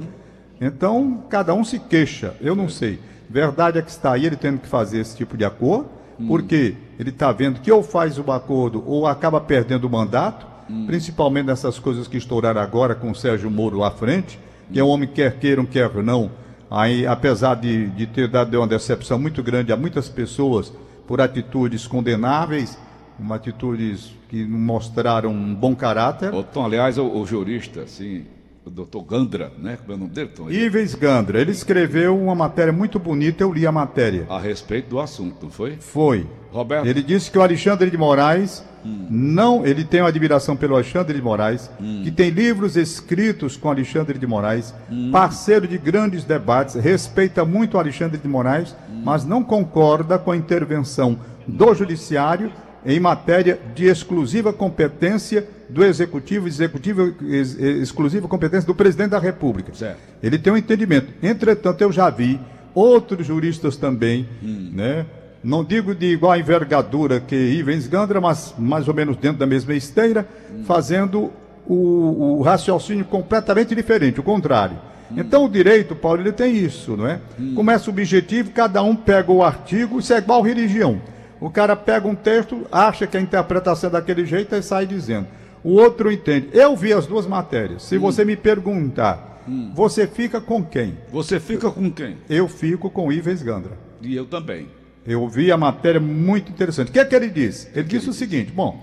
Então, 0.61 1.25
cada 1.29 1.55
um 1.55 1.65
se 1.65 1.79
queixa, 1.79 2.35
eu 2.41 2.55
não 2.55 2.69
sei. 2.69 2.99
Verdade 3.31 3.79
é 3.79 3.83
que 3.83 3.91
está 3.91 4.13
aí 4.13 4.27
ele 4.27 4.37
tendo 4.37 4.59
que 4.59 4.67
fazer 4.67 4.99
esse 5.01 5.17
tipo 5.17 5.37
de 5.37 5.45
acordo, 5.45 5.89
porque 6.27 6.75
ele 6.99 7.11
está 7.11 7.33
vendo 7.33 7.61
que 7.61 7.71
ou 7.71 7.83
faz 7.83 8.19
o 8.19 8.31
acordo 8.31 8.83
ou 8.87 9.07
acaba 9.07 9.41
perdendo 9.41 9.85
o 9.85 9.91
mandato, 9.91 10.47
principalmente 10.87 11.47
nessas 11.47 11.79
coisas 11.79 12.07
que 12.09 12.17
estouraram 12.17 12.61
agora 12.61 12.95
com 12.95 13.11
o 13.11 13.15
Sérgio 13.15 13.51
Moro 13.51 13.83
à 13.83 13.91
frente, 13.91 14.39
que 14.73 14.79
é 14.79 14.85
um 14.85 14.89
homem 14.89 15.09
quer 15.09 15.39
queiram, 15.39 15.67
quer 15.67 15.93
não. 16.03 16.31
Aí, 16.71 17.07
apesar 17.07 17.57
de, 17.57 17.91
de 17.91 18.07
ter 18.07 18.29
dado 18.29 18.57
uma 18.57 18.67
decepção 18.67 19.19
muito 19.19 19.43
grande 19.43 19.73
a 19.73 19.77
muitas 19.77 20.09
pessoas 20.09 20.73
por 21.07 21.21
atitudes 21.21 21.87
condenáveis, 21.87 22.79
uma 23.19 23.37
atitudes 23.37 24.15
que 24.29 24.45
mostraram 24.45 25.31
um 25.31 25.55
bom 25.55 25.75
caráter. 25.75 26.33
Tom, 26.45 26.65
aliás, 26.65 26.97
o, 26.97 27.07
o 27.07 27.27
jurista, 27.27 27.83
assim, 27.83 28.25
o 28.65 28.71
doutor 28.71 29.03
Gandra, 29.03 29.53
né? 29.59 29.77
Como 29.77 29.93
é 29.93 29.97
o 29.97 29.99
nome 29.99 30.13
dele, 30.13 30.31
Tom? 30.35 30.51
Ives 30.51 30.95
Gandra, 30.95 31.41
ele 31.41 31.51
escreveu 31.51 32.17
uma 32.17 32.35
matéria 32.35 32.73
muito 32.73 32.99
bonita, 32.99 33.43
eu 33.43 33.53
li 33.53 33.67
a 33.67 33.73
matéria. 33.73 34.27
A 34.29 34.39
respeito 34.39 34.89
do 34.89 35.01
assunto, 35.01 35.37
não 35.43 35.51
foi? 35.51 35.77
Foi. 35.81 36.27
Roberto? 36.53 36.87
Ele 36.87 37.03
disse 37.03 37.31
que 37.31 37.39
o 37.39 37.43
Alexandre 37.43 37.91
de 37.91 37.97
Moraes 37.97 38.65
não, 38.85 39.65
ele 39.65 39.85
tem 39.85 40.01
uma 40.01 40.09
admiração 40.09 40.57
pelo 40.57 40.75
Alexandre 40.75 41.15
de 41.15 41.23
Moraes, 41.23 41.71
que 42.03 42.11
tem 42.11 42.31
livros 42.31 42.77
escritos 42.77 43.57
com 43.57 43.71
Alexandre 43.71 44.19
de 44.19 44.27
Moraes, 44.27 44.75
parceiro 45.13 45.69
de 45.69 45.79
grandes 45.79 46.25
debates, 46.25 46.75
respeita 46.75 47.45
muito 47.45 47.77
o 47.77 47.81
Alexandre 47.81 48.19
de 48.19 48.29
Moraes, 48.29 48.75
mas 49.05 49.25
não 49.25 49.43
concorda 49.43 50.19
com 50.19 50.33
a 50.33 50.37
intervenção 50.37 51.19
do 51.47 51.73
judiciário 51.75 52.51
em 52.85 52.99
matéria 52.99 53.59
de 53.75 53.87
exclusiva 53.87 54.53
competência 54.53 55.47
do 55.69 55.85
executivo, 55.85 56.47
executivo 56.49 57.15
ex- 57.23 57.59
exclusiva 57.59 58.29
competência 58.29 58.67
do 58.67 58.75
presidente 58.75 59.11
da 59.11 59.19
República. 59.19 59.73
Certo. 59.75 59.99
Ele 60.23 60.39
tem 60.39 60.53
um 60.53 60.57
entendimento. 60.57 61.09
Entretanto, 61.23 61.81
eu 61.81 61.93
já 61.93 62.11
vi 62.11 62.39
outros 62.75 63.27
juristas 63.27 63.77
também, 63.77 64.27
né? 64.43 65.07
Não 65.45 65.65
digo 65.65 65.95
de 65.95 66.07
igual 66.07 66.37
envergadura 66.37 67.19
que 67.21 67.35
Ivens 67.35 67.87
Gandra, 67.89 68.21
mas 68.21 68.55
mais 68.59 68.87
ou 68.87 68.95
menos 68.95 69.17
dentro 69.17 69.39
da 69.39 69.47
mesma 69.47 69.75
esteira, 69.75 70.27
fazendo 70.65 71.33
o, 71.67 72.39
o 72.39 72.43
raciocínio 72.43 73.05
completamente 73.05 73.75
diferente, 73.75 74.21
o 74.21 74.23
contrário. 74.23 74.77
Então 75.15 75.45
o 75.45 75.49
direito, 75.49 75.95
Paulo, 75.95 76.21
ele 76.23 76.33
tem 76.33 76.57
isso, 76.57 76.97
não 76.97 77.07
é? 77.07 77.19
Começa 77.55 77.91
o 77.91 77.93
objetivo, 77.93 78.51
cada 78.51 78.83
um 78.83 78.95
pega 78.97 79.31
o 79.31 79.43
artigo, 79.43 79.99
isso 79.99 80.13
é 80.15 80.19
igual 80.19 80.41
religião. 80.43 81.01
O 81.43 81.51
cara 81.51 81.75
pega 81.75 82.07
um 82.07 82.15
texto, 82.15 82.65
acha 82.71 83.05
que 83.05 83.17
a 83.17 83.21
interpretação 83.21 83.91
é 83.91 83.93
daquele 83.95 84.25
jeito 84.25 84.55
e 84.55 84.63
sai 84.63 84.87
dizendo. 84.87 85.27
O 85.65 85.73
outro 85.73 86.13
entende. 86.13 86.49
Eu 86.53 86.77
vi 86.77 86.93
as 86.93 87.05
duas 87.05 87.27
matérias. 87.27 87.83
Se 87.83 87.99
você 87.99 88.25
me 88.25 88.37
perguntar, 88.37 89.43
você 89.75 90.07
fica 90.07 90.41
com 90.41 90.65
quem? 90.65 90.97
Você 91.11 91.41
fica 91.41 91.69
com 91.69 91.91
quem? 91.91 92.17
Eu 92.31 92.47
fico 92.47 92.89
com 92.89 93.11
Ives 93.13 93.43
Gandra. 93.43 93.73
E 94.01 94.15
eu 94.15 94.25
também. 94.25 94.69
Eu 95.05 95.29
vi 95.29 95.51
a 95.51 95.57
matéria 95.57 96.01
muito 96.01 96.53
interessante. 96.53 96.91
O 96.91 96.93
que 96.93 97.01
é 97.01 97.05
que 97.05 97.15
ele 97.15 97.29
disse? 97.29 97.69
Ele 97.75 97.89
disse 97.89 98.09
o 98.09 98.13
seguinte: 98.13 98.53
bom, 98.53 98.81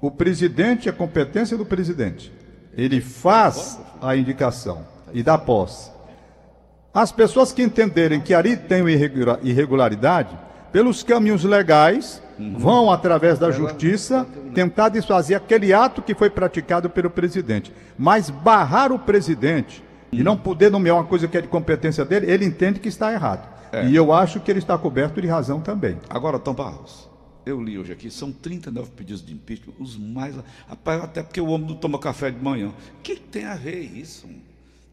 o 0.00 0.10
presidente 0.10 0.88
é 0.88 0.92
competência 0.92 1.56
do 1.56 1.64
presidente. 1.64 2.32
Ele 2.76 3.00
faz 3.00 3.78
a 4.02 4.16
indicação. 4.16 4.84
e 5.12 5.22
da 5.22 5.38
posse. 5.38 5.92
As 6.92 7.12
pessoas 7.12 7.52
que 7.52 7.62
entenderem 7.62 8.20
que 8.20 8.34
ali 8.34 8.56
tem 8.56 8.82
irregularidade, 9.44 10.36
pelos 10.74 11.04
caminhos 11.04 11.44
legais, 11.44 12.20
vão, 12.58 12.90
através 12.90 13.38
da 13.38 13.48
justiça, 13.52 14.26
tentar 14.52 14.88
desfazer 14.88 15.36
aquele 15.36 15.72
ato 15.72 16.02
que 16.02 16.16
foi 16.16 16.28
praticado 16.28 16.90
pelo 16.90 17.08
presidente. 17.08 17.72
Mas 17.96 18.28
barrar 18.28 18.90
o 18.90 18.98
presidente 18.98 19.84
e 20.10 20.20
não 20.20 20.36
poder 20.36 20.72
nomear 20.72 20.96
uma 20.96 21.04
coisa 21.04 21.28
que 21.28 21.38
é 21.38 21.40
de 21.40 21.46
competência 21.46 22.04
dele, 22.04 22.28
ele 22.28 22.44
entende 22.44 22.80
que 22.80 22.88
está 22.88 23.12
errado. 23.12 23.48
É. 23.70 23.86
E 23.86 23.94
eu 23.94 24.12
acho 24.12 24.40
que 24.40 24.50
ele 24.50 24.58
está 24.58 24.76
coberto 24.76 25.22
de 25.22 25.28
razão 25.28 25.60
também. 25.60 25.96
Agora, 26.10 26.40
Tom 26.40 26.54
Barros, 26.54 27.08
eu 27.46 27.62
li 27.62 27.78
hoje 27.78 27.92
aqui, 27.92 28.10
são 28.10 28.32
39 28.32 28.90
pedidos 28.96 29.24
de 29.24 29.32
impeachment, 29.32 29.74
os 29.78 29.96
mais. 29.96 30.34
Rapaz, 30.68 31.04
até 31.04 31.22
porque 31.22 31.40
o 31.40 31.46
homem 31.46 31.68
não 31.68 31.76
toma 31.76 32.00
café 32.00 32.32
de 32.32 32.42
manhã. 32.42 32.70
O 32.98 33.00
que, 33.00 33.14
que 33.14 33.22
tem 33.22 33.44
a 33.44 33.54
ver 33.54 33.78
isso? 33.78 34.26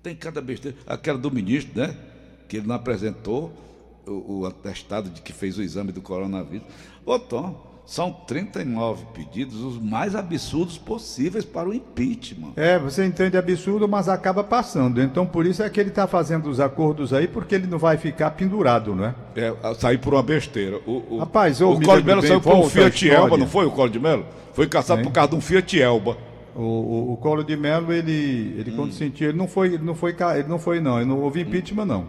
Tem 0.03 0.15
cada 0.15 0.41
besteira. 0.41 0.77
Aquela 0.85 1.17
do 1.17 1.31
ministro, 1.31 1.81
né? 1.81 1.97
Que 2.47 2.57
ele 2.57 2.67
não 2.67 2.75
apresentou 2.75 3.51
o, 4.07 4.39
o 4.41 4.45
atestado 4.45 5.09
de 5.09 5.21
que 5.21 5.33
fez 5.33 5.57
o 5.57 5.61
exame 5.61 5.91
do 5.91 6.01
coronavírus. 6.01 6.65
Ô, 7.05 7.17
Tom, 7.19 7.71
são 7.85 8.11
39 8.11 9.05
pedidos, 9.13 9.61
os 9.61 9.77
mais 9.81 10.15
absurdos 10.15 10.77
possíveis 10.77 11.43
para 11.43 11.67
o 11.67 11.73
impeachment. 11.73 12.53
É, 12.55 12.79
você 12.79 13.05
entende 13.05 13.35
absurdo, 13.37 13.87
mas 13.87 14.07
acaba 14.07 14.43
passando. 14.43 15.01
Então, 15.01 15.25
por 15.25 15.45
isso 15.45 15.61
é 15.63 15.69
que 15.69 15.79
ele 15.79 15.89
está 15.89 16.07
fazendo 16.07 16.49
os 16.49 16.59
acordos 16.59 17.11
aí, 17.13 17.27
porque 17.27 17.55
ele 17.55 17.67
não 17.67 17.77
vai 17.77 17.97
ficar 17.97 18.31
pendurado, 18.31 18.95
não 18.95 19.05
é? 19.05 19.15
É, 19.35 19.73
sair 19.73 19.97
por 19.97 20.13
uma 20.13 20.23
besteira. 20.23 20.79
O, 20.85 21.15
o, 21.15 21.17
Rapaz, 21.19 21.59
o 21.59 21.77
me 21.77 21.85
Collor 21.85 22.01
de 22.01 22.05
bem, 22.05 22.21
saiu 22.21 22.39
por 22.39 22.55
um 22.55 22.69
Fiat. 22.69 23.09
Elba, 23.09 23.37
não 23.37 23.47
foi 23.47 23.65
o 23.65 23.71
Collor 23.71 23.89
de 23.89 23.99
Mello? 23.99 24.25
Foi 24.53 24.67
caçado 24.67 24.99
Hein? 25.01 25.05
por 25.05 25.11
causa 25.11 25.31
de 25.31 25.35
um 25.35 25.41
Fiat 25.41 25.81
Elba. 25.81 26.17
O, 26.55 26.61
o, 26.61 27.13
o 27.13 27.17
Collor 27.17 27.43
de 27.43 27.55
Mello, 27.55 27.93
ele, 27.93 28.55
ele 28.57 28.71
quando 28.71 28.91
sentiu, 28.91 29.29
ele 29.29 29.37
não 29.37 29.47
foi, 29.47 29.73
ele 29.73 29.83
não 29.83 29.95
foi, 29.95 30.15
ele 30.37 30.47
não 30.47 30.59
foi 30.59 30.79
não, 30.79 30.97
ele 30.97 31.09
não 31.09 31.19
houve 31.19 31.41
impeachment 31.41 31.85
não. 31.85 32.07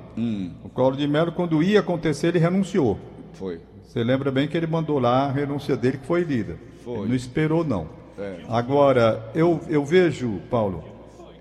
O 0.65 0.69
Collor 0.69 0.97
de 0.97 1.07
Mello, 1.07 1.33
quando 1.33 1.63
ia 1.63 1.81
acontecer, 1.81 2.29
ele 2.29 2.39
renunciou. 2.39 2.99
Foi. 3.35 3.61
Você 3.85 4.03
lembra 4.03 4.31
bem 4.31 4.49
que 4.49 4.57
ele 4.57 4.67
mandou 4.67 4.99
lá 4.99 5.27
a 5.27 5.31
renúncia 5.31 5.77
dele, 5.77 5.99
que 5.99 6.07
foi 6.07 6.23
lida. 6.23 6.57
Foi. 6.85 7.01
Ele 7.01 7.09
não 7.09 7.15
esperou 7.15 7.65
não. 7.65 7.89
É. 8.19 8.41
Agora, 8.49 9.31
eu, 9.35 9.61
eu 9.69 9.85
vejo, 9.85 10.41
Paulo, 10.51 10.85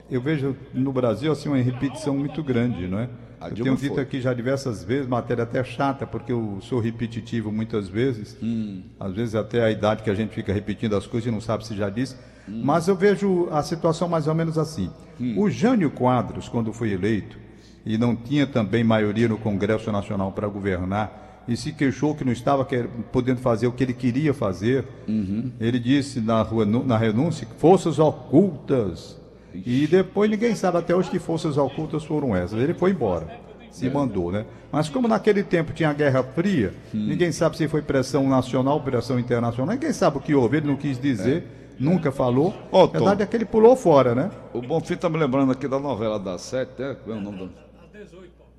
eu 0.10 0.22
vejo 0.22 0.56
no 0.74 0.92
Brasil 0.92 1.32
assim 1.32 1.50
uma 1.50 1.58
repetição 1.58 2.16
muito 2.18 2.44
grande, 2.44 2.88
não 2.88 3.00
é? 3.00 3.10
Eu 3.50 3.56
tenho 3.56 3.76
dito 3.76 3.96
foi. 3.96 4.04
aqui 4.04 4.22
já 4.22 4.34
diversas 4.34 4.84
vezes, 4.84 5.08
matéria 5.08 5.44
até 5.44 5.64
chata, 5.64 6.06
porque 6.06 6.32
eu 6.32 6.60
sou 6.62 6.80
repetitivo 6.80 7.52
muitas 7.52 7.90
vezes. 7.90 8.38
Hum. 8.42 8.84
Às 9.00 9.14
vezes 9.14 9.34
até 9.34 9.64
a 9.64 9.72
idade 9.72 10.04
que 10.04 10.10
a 10.10 10.14
gente 10.14 10.32
fica 10.36 10.54
repetindo 10.54 10.96
as 10.96 11.08
coisas 11.08 11.28
e 11.28 11.32
não 11.32 11.42
sabe 11.42 11.66
se 11.66 11.76
já 11.76 11.90
disse. 11.90 12.16
Hum. 12.48 12.62
Mas 12.64 12.88
eu 12.88 12.96
vejo 12.96 13.48
a 13.52 13.62
situação 13.64 14.08
mais 14.10 14.28
ou 14.28 14.36
menos 14.36 14.58
assim. 14.58 14.90
O 15.38 15.50
Jânio 15.50 15.92
Quadros, 15.92 16.50
quando 16.50 16.74
foi 16.74 16.92
eleito, 16.92 17.38
e 17.86 17.96
não 17.98 18.16
tinha 18.16 18.48
também 18.48 18.84
maioria 18.84 19.28
no 19.28 19.38
Congresso 19.38 19.92
Nacional 19.92 20.32
para 20.32 20.48
governar, 20.48 21.44
e 21.48 21.56
se 21.56 21.72
queixou 21.74 22.16
que 22.16 22.24
não 22.24 22.32
estava 22.32 22.64
quer- 22.66 22.88
podendo 23.12 23.40
fazer 23.40 23.68
o 23.68 23.72
que 23.72 23.84
ele 23.84 23.94
queria 23.94 24.34
fazer, 24.34 24.86
Uhum. 25.08 25.52
ele 25.60 25.80
disse 25.80 26.20
na, 26.22 26.42
rua- 26.42 26.66
na 26.66 26.98
renúncia 26.98 27.48
forças 27.58 28.00
ocultas. 28.00 29.20
E 29.54 29.86
depois 29.88 30.30
ninguém 30.30 30.56
sabe 30.56 30.78
até 30.78 30.96
hoje 30.96 31.10
que 31.10 31.20
forças 31.20 31.58
ocultas 31.58 32.04
foram 32.06 32.36
essas. 32.36 32.60
Ele 32.60 32.74
foi 32.74 32.92
embora, 32.92 33.28
se 33.70 33.90
mandou, 33.90 34.32
né? 34.32 34.46
Mas 34.72 34.88
como 34.88 35.08
naquele 35.08 35.44
tempo 35.44 35.74
tinha 35.74 35.90
a 35.90 35.94
Guerra 35.94 36.24
Fria, 36.24 36.74
Hum. 36.96 37.06
ninguém 37.08 37.32
sabe 37.32 37.58
se 37.58 37.68
foi 37.68 37.82
pressão 37.82 38.28
nacional, 38.30 38.80
pressão 38.82 39.20
internacional, 39.20 39.74
ninguém 39.76 39.92
sabe 39.94 40.18
o 40.18 40.22
que 40.22 40.34
houve, 40.34 40.58
ele 40.58 40.68
não 40.68 40.78
quis 40.78 41.00
dizer, 41.00 41.44
nunca 41.82 42.12
falou. 42.12 42.54
É. 42.72 42.76
Ô, 42.76 42.84
a 42.84 42.88
verdade 42.88 43.24
é 43.24 43.26
que 43.26 43.36
ele 43.36 43.46
pulou 43.46 43.76
fora, 43.76 44.14
né? 44.16 44.32
O 44.54 44.62
Bonfim 44.62 44.96
tá 44.96 45.10
me 45.10 45.18
lembrando 45.18 45.52
aqui 45.52 45.68
da 45.68 45.80
novela 45.80 46.20
das 46.20 46.42
sete, 46.42 46.80
né? 46.82 46.96
Qual 47.04 47.16
é 47.16 47.20
o 47.20 47.24
nome 47.24 47.38
da... 47.48 47.62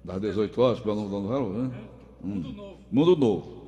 Das 0.05 0.21
18 0.21 0.61
horas, 0.61 0.81
qual 0.81 0.97
é 0.97 0.99
o 0.99 1.03
nome 1.03 1.15
da 1.15 1.21
novela? 1.29 1.63
Né? 1.65 1.71
Mundo 2.23 2.53
Novo. 2.53 2.77
Mundo 2.91 3.17
Novo. 3.17 3.63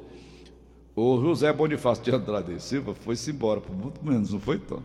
O 0.97 1.21
José 1.21 1.53
Bonifácio 1.53 2.05
de 2.05 2.11
Andrade 2.15 2.61
Silva 2.61 2.95
foi-se 2.95 3.31
embora, 3.31 3.61
por 3.61 3.75
muito 3.75 4.05
menos, 4.05 4.33
não 4.33 4.41
foi, 4.41 4.59
Tom? 4.59 4.81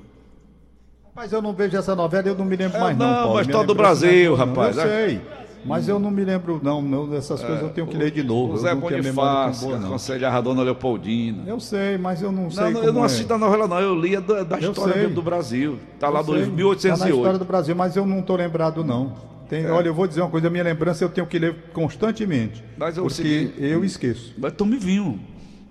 Mas 1.15 1.31
eu 1.33 1.41
não 1.41 1.53
vejo 1.53 1.75
essa 1.77 1.95
novela, 1.95 2.27
eu 2.29 2.35
não 2.35 2.45
me 2.45 2.55
lembro 2.55 2.77
É, 2.77 2.79
mais 2.79 2.97
não, 2.97 3.07
não, 3.07 3.15
Paulo. 3.15 3.33
mas 3.35 3.47
tá 3.47 3.63
do 3.63 3.75
Brasil, 3.75 4.33
é 4.33 4.37
boa, 4.37 4.37
não. 4.37 4.45
rapaz. 4.47 4.77
Eu 4.77 4.83
sei, 4.83 5.21
mas 5.65 5.87
eu 5.87 5.99
não 5.99 6.09
me 6.11 6.23
lembro 6.23 6.59
não, 6.63 6.81
não 6.81 7.07
dessas 7.07 7.41
coisas 7.41 7.61
eu 7.61 7.69
tenho 7.69 7.85
que 7.87 7.95
ler 7.97 8.11
de 8.11 8.23
novo. 8.23 8.53
O 8.53 8.55
José 8.57 8.73
não 8.73 8.81
Bonifácio, 8.81 9.67
boa, 9.67 9.79
não. 9.79 9.87
aconselhava 9.89 10.37
a 10.37 10.41
dona 10.41 10.61
Leopoldina. 10.63 11.43
Eu 11.47 11.59
sei, 11.59 11.97
mas 11.97 12.21
eu 12.21 12.31
não 12.31 12.49
sei 12.49 12.63
Não, 12.65 12.71
não, 12.71 12.83
eu 12.83 12.93
não 12.93 13.03
é. 13.03 13.05
assisti 13.05 13.31
a 13.31 13.37
novela, 13.37 13.67
não. 13.67 13.79
Eu 13.79 13.95
li 13.95 14.17
da, 14.17 14.43
da 14.43 14.57
Eu 14.59 14.69
história 14.71 14.93
sei. 14.93 15.01
mesmo 15.03 15.15
do 15.15 15.21
Brasil. 15.21 15.77
Tá 15.99 16.09
lá 16.09 16.21
do 16.21 16.31
sei, 16.33 16.43
livro 16.43 16.51
Tá 16.51 16.63
na 16.63 16.73
história 16.75 16.95
1808. 17.05 17.39
do 17.39 17.45
Brasil, 17.45 17.75
mas 17.75 17.95
eu 17.95 18.05
não 18.05 18.19
estou 18.19 18.35
lembrado, 18.35 18.83
não. 18.83 19.13
Tem, 19.49 19.63
É. 19.65 19.71
Olha, 19.71 19.87
eu 19.87 19.93
vou 19.95 20.05
dizer 20.07 20.21
uma 20.21 20.29
coisa, 20.29 20.47
a 20.47 20.49
minha 20.49 20.63
lembrança 20.63 21.03
eu 21.03 21.09
tenho 21.09 21.25
que 21.25 21.39
ler 21.39 21.55
constantemente. 21.73 22.63
Mas 22.77 22.97
eu 22.97 23.03
porque 23.03 23.15
segui- 23.15 23.53
eu 23.57 23.83
esqueço. 23.83 24.33
Mas 24.37 24.53
tome 24.53 24.77
vinho. 24.77 25.19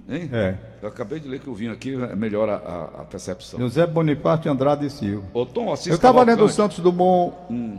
Hein? 0.09 0.31
É. 0.33 0.55
Eu 0.81 0.89
acabei 0.89 1.21
de 1.21 1.29
ler 1.29 1.39
que 1.39 1.51
o 1.51 1.55
vinho 1.55 1.71
aqui 1.71 1.95
melhora 2.17 2.55
a, 2.55 3.03
a 3.03 3.05
percepção. 3.05 3.61
José 3.61 3.87
Bonifácio 3.87 4.45
de 4.45 4.49
Andrade 4.49 4.87
e 4.87 4.91
Silva. 4.91 5.27
Ô, 5.35 5.45
Tom, 5.45 5.71
assista 5.73 5.91
Eu 5.91 5.97
estava 5.97 6.23
lendo 6.23 6.45
o. 6.45 6.49
Santos 6.49 6.79
Dumont, 6.79 7.35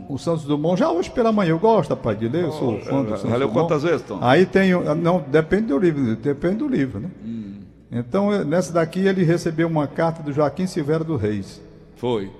o 0.08 0.16
Santos 0.16 0.44
Dumont, 0.44 0.78
já 0.78 0.90
hoje 0.90 1.10
pela 1.10 1.32
manhã, 1.32 1.50
eu 1.50 1.58
gosto, 1.58 1.90
rapaz, 1.90 2.18
de 2.18 2.28
ler, 2.28 2.44
eu 2.44 2.52
sou 2.52 2.78
fã 2.80 3.02
do 3.02 3.10
Santos 3.10 3.30
já 3.30 3.36
leu 3.36 3.48
Dumont. 3.48 3.68
quantas 3.68 3.82
vezes, 3.82 4.02
Tom? 4.02 4.18
Aí 4.20 4.46
tem, 4.46 4.70
não, 4.96 5.24
depende 5.26 5.66
do 5.66 5.78
livro, 5.78 6.14
depende 6.14 6.56
do 6.56 6.68
livro, 6.68 7.00
né? 7.00 7.10
Hum. 7.24 7.54
Então, 7.90 8.32
eh, 8.32 8.44
nessa 8.44 8.72
daqui 8.72 9.00
ele 9.00 9.24
recebeu 9.24 9.66
uma 9.66 9.88
carta 9.88 10.22
do 10.22 10.32
Joaquim 10.32 10.66
Silveira 10.66 11.02
do 11.02 11.16
Reis. 11.16 11.60
Foi. 11.96 12.30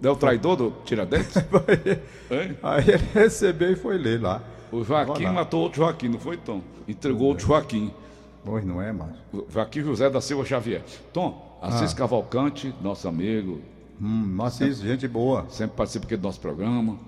É 0.00 0.08
o 0.08 0.14
traidor 0.14 0.54
do 0.54 0.72
Tiradentes? 0.84 1.34
Aí 2.62 2.84
ele 2.86 3.02
recebeu 3.12 3.72
e 3.72 3.74
foi 3.74 3.98
ler 3.98 4.20
lá. 4.20 4.40
O 4.70 4.84
Joaquim 4.84 5.26
matou 5.26 5.62
outro 5.62 5.78
Joaquim, 5.82 6.08
não 6.08 6.20
foi, 6.20 6.36
Tom? 6.36 6.62
Entregou 6.86 7.28
outro 7.28 7.46
Joaquim. 7.48 7.92
Pois 8.44 8.64
não 8.64 8.80
é, 8.82 8.92
mais. 8.92 9.12
O 9.32 9.46
Joaquim 9.48 9.82
José 9.82 10.10
da 10.10 10.20
Silva 10.20 10.44
Xavier. 10.44 10.82
Tom, 11.12 11.58
Assis 11.62 11.94
Cavalcante, 11.94 12.74
nosso 12.82 13.06
amigo, 13.08 13.60
Hum, 14.00 14.24
mas 14.34 14.60
isso, 14.60 14.82
gente 14.84 15.06
boa. 15.06 15.46
sempre 15.48 15.76
participa 15.76 16.06
aqui 16.06 16.16
do 16.16 16.22
nosso 16.24 16.40
programa. 16.40 16.98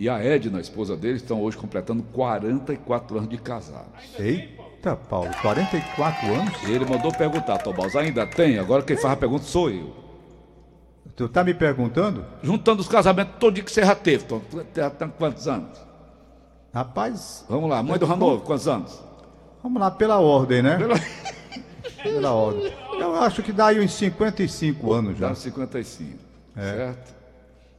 E 0.00 0.08
a 0.08 0.18
Edna, 0.18 0.58
a 0.58 0.60
esposa 0.60 0.96
dele, 0.96 1.16
estão 1.18 1.40
hoje 1.40 1.56
completando 1.56 2.02
44 2.02 3.18
anos 3.18 3.30
de 3.30 3.38
casados. 3.38 3.86
Eita, 4.18 4.96
Paulo, 4.96 5.30
44 5.42 6.26
anos? 6.34 6.54
E 6.66 6.72
ele 6.72 6.84
mandou 6.86 7.12
perguntar, 7.12 7.58
Tobaus, 7.58 7.94
ainda 7.94 8.26
tem? 8.26 8.58
Agora 8.58 8.82
quem 8.82 8.96
faz 8.96 9.12
a 9.14 9.16
pergunta 9.16 9.44
sou 9.44 9.70
eu. 9.70 9.94
Tu 11.14 11.28
tá 11.28 11.44
me 11.44 11.54
perguntando? 11.54 12.24
Juntando 12.42 12.80
os 12.80 12.88
casamentos 12.88 13.34
todo 13.38 13.62
que 13.62 13.70
você 13.70 13.84
já 13.84 13.94
teve, 13.94 14.24
Tom. 14.24 14.40
Tu 14.40 14.64
já 14.74 14.90
tem 14.90 15.08
quantos 15.08 15.46
anos? 15.46 15.78
Rapaz, 16.74 17.44
Vamos 17.48 17.68
lá, 17.70 17.80
mãe 17.82 17.98
do 17.98 18.06
Ranovo, 18.06 18.42
quantos 18.42 18.66
anos? 18.66 19.00
Vamos 19.62 19.80
lá 19.80 19.90
pela 19.90 20.18
ordem, 20.18 20.62
né? 20.62 20.76
Pela... 20.76 20.94
Pela 22.02 22.32
ordem. 22.32 22.72
Eu 22.98 23.14
acho 23.16 23.42
que 23.42 23.52
dá 23.52 23.66
aí 23.66 23.80
uns 23.80 23.92
55 23.92 24.92
anos 24.92 25.18
já. 25.18 25.28
Já 25.28 25.34
55. 25.34 26.18
Certo? 26.54 27.14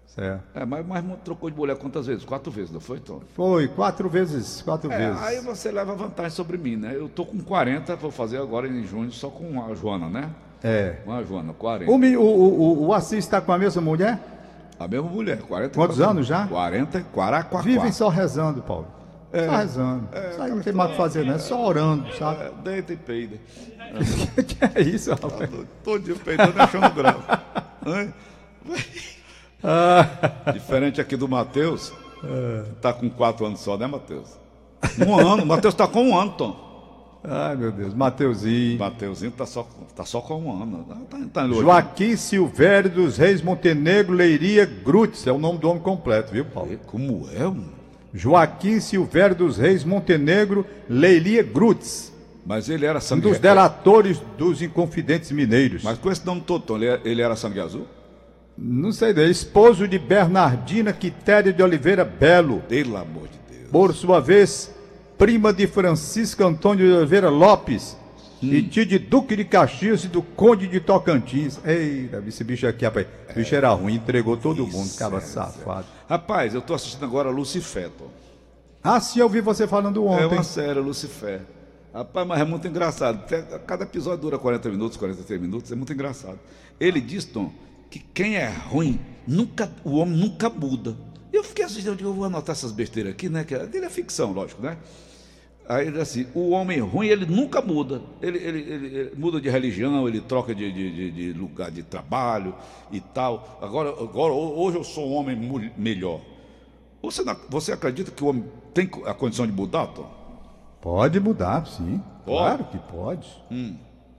Certo. 0.08 0.44
É, 0.54 0.66
mas, 0.66 0.86
mas 0.86 1.04
trocou 1.24 1.50
de 1.50 1.56
mulher 1.56 1.78
quantas 1.78 2.06
vezes? 2.06 2.26
Quatro 2.26 2.52
vezes, 2.52 2.70
não 2.72 2.82
foi, 2.82 3.00
Tom? 3.00 3.22
Foi 3.34 3.68
quatro 3.70 4.10
vezes, 4.10 4.62
quatro 4.62 4.92
É, 4.92 4.98
vezes. 4.98 5.22
aí 5.22 5.40
você 5.40 5.72
leva 5.72 5.96
vantagem 5.96 6.32
sobre 6.32 6.58
mim, 6.58 6.76
né? 6.76 6.94
Eu 6.96 7.08
tô 7.08 7.26
com 7.26 7.40
40, 7.40 7.96
vou 7.96 8.12
fazer 8.12 8.38
agora 8.38 8.68
em 8.68 8.84
junho 8.84 9.12
só 9.12 9.30
com 9.30 9.64
a 9.64 9.74
Joana, 9.74 10.10
né? 10.10 10.30
É. 10.64 10.98
Com 11.06 11.14
a 11.14 11.24
Joana, 11.24 11.54
40. 11.54 11.92
O, 11.92 11.96
o, 11.96 12.24
o, 12.24 12.88
o 12.88 12.94
Assis 12.94 13.20
está 13.20 13.40
com 13.40 13.52
a 13.54 13.58
mesma 13.58 13.82
mulher? 13.82 14.20
A 14.78 14.88
mesma 14.88 15.10
mulher, 15.10 15.42
40. 15.44 15.76
Quantos 15.76 16.02
anos 16.02 16.28
já? 16.28 16.46
40, 16.48 17.06
44. 17.14 17.70
Vivem 17.72 17.92
só 17.92 18.10
rezando, 18.10 18.62
Paulo. 18.62 18.88
Só 19.34 19.56
rezando. 19.56 20.10
Isso 20.30 20.42
aí 20.42 20.52
não 20.52 20.62
tem 20.62 20.74
mais 20.74 20.90
o 20.90 20.92
que 20.92 20.98
fazer, 20.98 21.26
né? 21.26 21.38
Só 21.38 21.66
orando, 21.66 22.14
sabe? 22.16 22.44
É, 22.44 22.52
deita 22.64 22.94
e 22.94 22.98
peida. 22.98 23.38
que 24.48 24.58
é 24.80 24.82
isso, 24.82 25.10
rapaz? 25.12 25.50
Todo 25.84 26.04
dia 26.04 26.16
peidando 26.16 26.58
e 26.58 26.62
achando. 26.62 26.92
Hã? 27.86 28.14
Ah. 29.64 30.52
Diferente 30.54 31.00
aqui 31.00 31.16
do 31.16 31.28
Matheus, 31.28 31.94
É. 32.24 32.64
que 32.64 32.76
tá 32.82 32.94
com 32.94 33.10
4 33.10 33.46
anos 33.46 33.60
só, 33.60 33.78
né, 33.78 33.88
Matheus? 33.88 34.30
Um 35.06 35.18
ano, 35.18 35.44
o 35.44 35.46
Matheus 35.46 35.74
tá 35.74 35.88
com 35.88 36.04
um 36.04 36.18
ano, 36.18 36.32
Tom. 36.32 36.72
Ai, 37.24 37.56
meu 37.56 37.72
Deus. 37.72 37.94
Mateuzinho. 37.94 38.80
Mateuzinho 38.80 39.32
tá 39.32 39.46
só, 39.46 39.68
tá 39.96 40.04
só 40.04 40.22
com 40.22 40.42
um 40.42 40.62
ano. 40.62 40.86
Tá, 41.08 41.18
tá 41.32 41.48
em 41.48 41.54
Joaquim 41.54 42.16
Silvério 42.16 42.90
dos 42.90 43.18
Reis 43.18 43.42
Montenegro 43.44 44.14
Leiria 44.14 44.66
Grutz. 44.66 45.28
É 45.28 45.32
o 45.32 45.38
nome 45.38 45.60
do 45.60 45.70
homem 45.70 45.84
completo, 45.84 46.32
viu, 46.32 46.46
Paulo? 46.46 46.76
Como 46.88 47.30
é, 47.32 47.44
mano? 47.44 47.81
Joaquim 48.14 48.80
Silvério 48.80 49.36
dos 49.36 49.58
Reis 49.58 49.84
Montenegro 49.84 50.66
Leiria 50.90 51.44
Grutz. 51.44 52.12
Mas 52.46 52.70
ele 52.70 52.86
era 52.86 52.98
Um 52.98 53.02
sangue 53.02 53.22
dos 53.22 53.40
delatores 53.40 54.22
dos 54.38 54.62
Inconfidentes 54.62 55.32
Mineiros. 55.32 55.84
Mas 55.84 55.98
com 55.98 56.12
esse 56.12 56.26
nome 56.26 56.42
todo, 56.42 56.76
ele 56.76 56.86
era, 56.86 57.02
ele 57.06 57.22
era 57.22 57.36
sangue 57.36 57.60
azul? 57.60 57.88
Não 58.58 58.92
sei 58.92 59.14
dele. 59.14 59.32
Esposo 59.32 59.88
de 59.88 59.98
Bernardina 59.98 60.92
Quitéria 60.92 61.54
de 61.54 61.64
Oliveira 61.64 62.04
Belo. 62.04 62.62
Pelo 62.68 62.98
amor 62.98 63.28
de 63.28 63.40
Deus. 63.56 63.70
Por 63.72 63.94
sua 63.94 64.20
vez, 64.20 64.74
prima 65.18 65.54
de 65.54 65.68
Francisco 65.68 66.44
Antônio 66.44 66.86
de 66.86 66.94
Oliveira 66.94 67.30
Lopes. 67.30 67.98
E 68.42 68.64
tinha 68.64 68.86
de 68.86 68.98
Duque 68.98 69.36
de 69.36 69.46
Caxias 69.46 70.04
e 70.04 70.08
do 70.08 70.22
Conde 70.22 70.68
de 70.68 70.80
Tocantins. 70.80 71.60
Eita, 71.64 72.24
esse 72.28 72.44
bicho 72.44 72.66
aqui, 72.68 72.84
rapaz. 72.86 73.06
O 73.30 73.34
bicho 73.34 73.54
era 73.54 73.70
ruim, 73.70 73.96
entregou 73.96 74.36
todo 74.36 74.66
mundo, 74.66 74.90
ficava 74.90 75.22
safado. 75.22 75.86
Rapaz, 76.10 76.54
eu 76.56 76.62
tô 76.62 76.74
assistindo 76.74 77.06
agora 77.06 77.30
Lucifer, 77.30 77.90
Tom. 77.92 78.08
Ah, 78.84 79.00
sim, 79.00 79.20
eu 79.20 79.30
vi 79.30 79.42
você 79.42 79.68
falando 79.68 80.04
É 80.08 80.26
ontem. 80.26 80.36
uma 80.38 80.44
série, 80.44 80.80
Lucifer. 80.80 81.42
Rapaz, 81.94 82.26
mas 82.28 82.40
é 82.42 82.44
muito 82.44 82.68
engraçado. 82.68 83.24
Cada 83.68 83.84
episódio 83.84 84.22
dura 84.22 84.40
40 84.40 84.70
minutos, 84.70 84.98
43 84.98 85.40
minutos, 85.40 85.72
é 85.72 85.76
muito 85.76 85.94
engraçado. 85.94 86.40
Ele 86.80 87.00
diz, 87.00 87.26
Tom, 87.26 87.52
que 87.92 88.00
quem 88.00 88.38
é 88.38 88.48
ruim, 88.50 89.00
nunca, 89.28 89.72
o 89.84 89.98
homem 89.98 90.18
nunca 90.18 90.50
muda. 90.50 90.96
Eu 91.32 91.44
fiquei 91.44 91.64
assistindo, 91.64 91.90
eu 91.90 91.96
digo, 91.96 92.10
eu 92.10 92.14
vou 92.14 92.26
anotar 92.26 92.54
essas 92.54 92.72
besteiras 92.72 93.14
aqui, 93.14 93.30
né? 93.30 93.44
Que 93.44 93.54
é, 93.56 93.66
dele 93.68 93.86
é 93.86 93.90
ficção, 93.90 94.32
lógico, 94.32 94.62
né? 94.64 94.78
Aí 95.70 95.84
ele 95.84 95.92
diz 95.94 96.02
assim, 96.02 96.28
o 96.36 96.50
homem 96.50 96.80
ruim, 96.80 97.08
ele 97.08 97.26
nunca 97.26 97.62
muda. 97.62 98.02
Ele, 98.22 98.38
ele- 98.38 98.60
ele- 98.60 98.96
ele 98.98 99.12
muda 99.16 99.40
de 99.40 99.50
religião, 99.50 100.08
ele 100.08 100.20
troca 100.20 100.54
de, 100.54 100.72
de- 100.72 101.12
de- 101.12 101.34
lugar 101.34 101.72
de 101.72 101.82
trabalho 101.84 102.54
e 102.92 103.00
tal. 103.00 103.60
Agora, 103.62 103.90
agora 103.90 104.34
hoje 104.34 104.78
eu 104.78 104.84
sou 104.84 105.08
um 105.10 105.14
homem 105.14 105.38
melhor. 105.78 106.20
Você, 107.02 107.24
você 107.50 107.72
acredita 107.72 108.12
que 108.12 108.24
o 108.24 108.28
homem 108.28 108.44
tem 108.74 108.90
a 109.06 109.14
condição 109.14 109.46
de 109.48 109.54
mudar, 109.54 109.88
Tom? 109.88 110.10
Pode 110.82 111.20
mudar, 111.20 111.66
sim. 111.68 112.02
Pode? 112.26 112.38
Claro 112.38 112.64
que 112.66 112.78
pode. 112.92 113.28
Hum. 113.50 113.76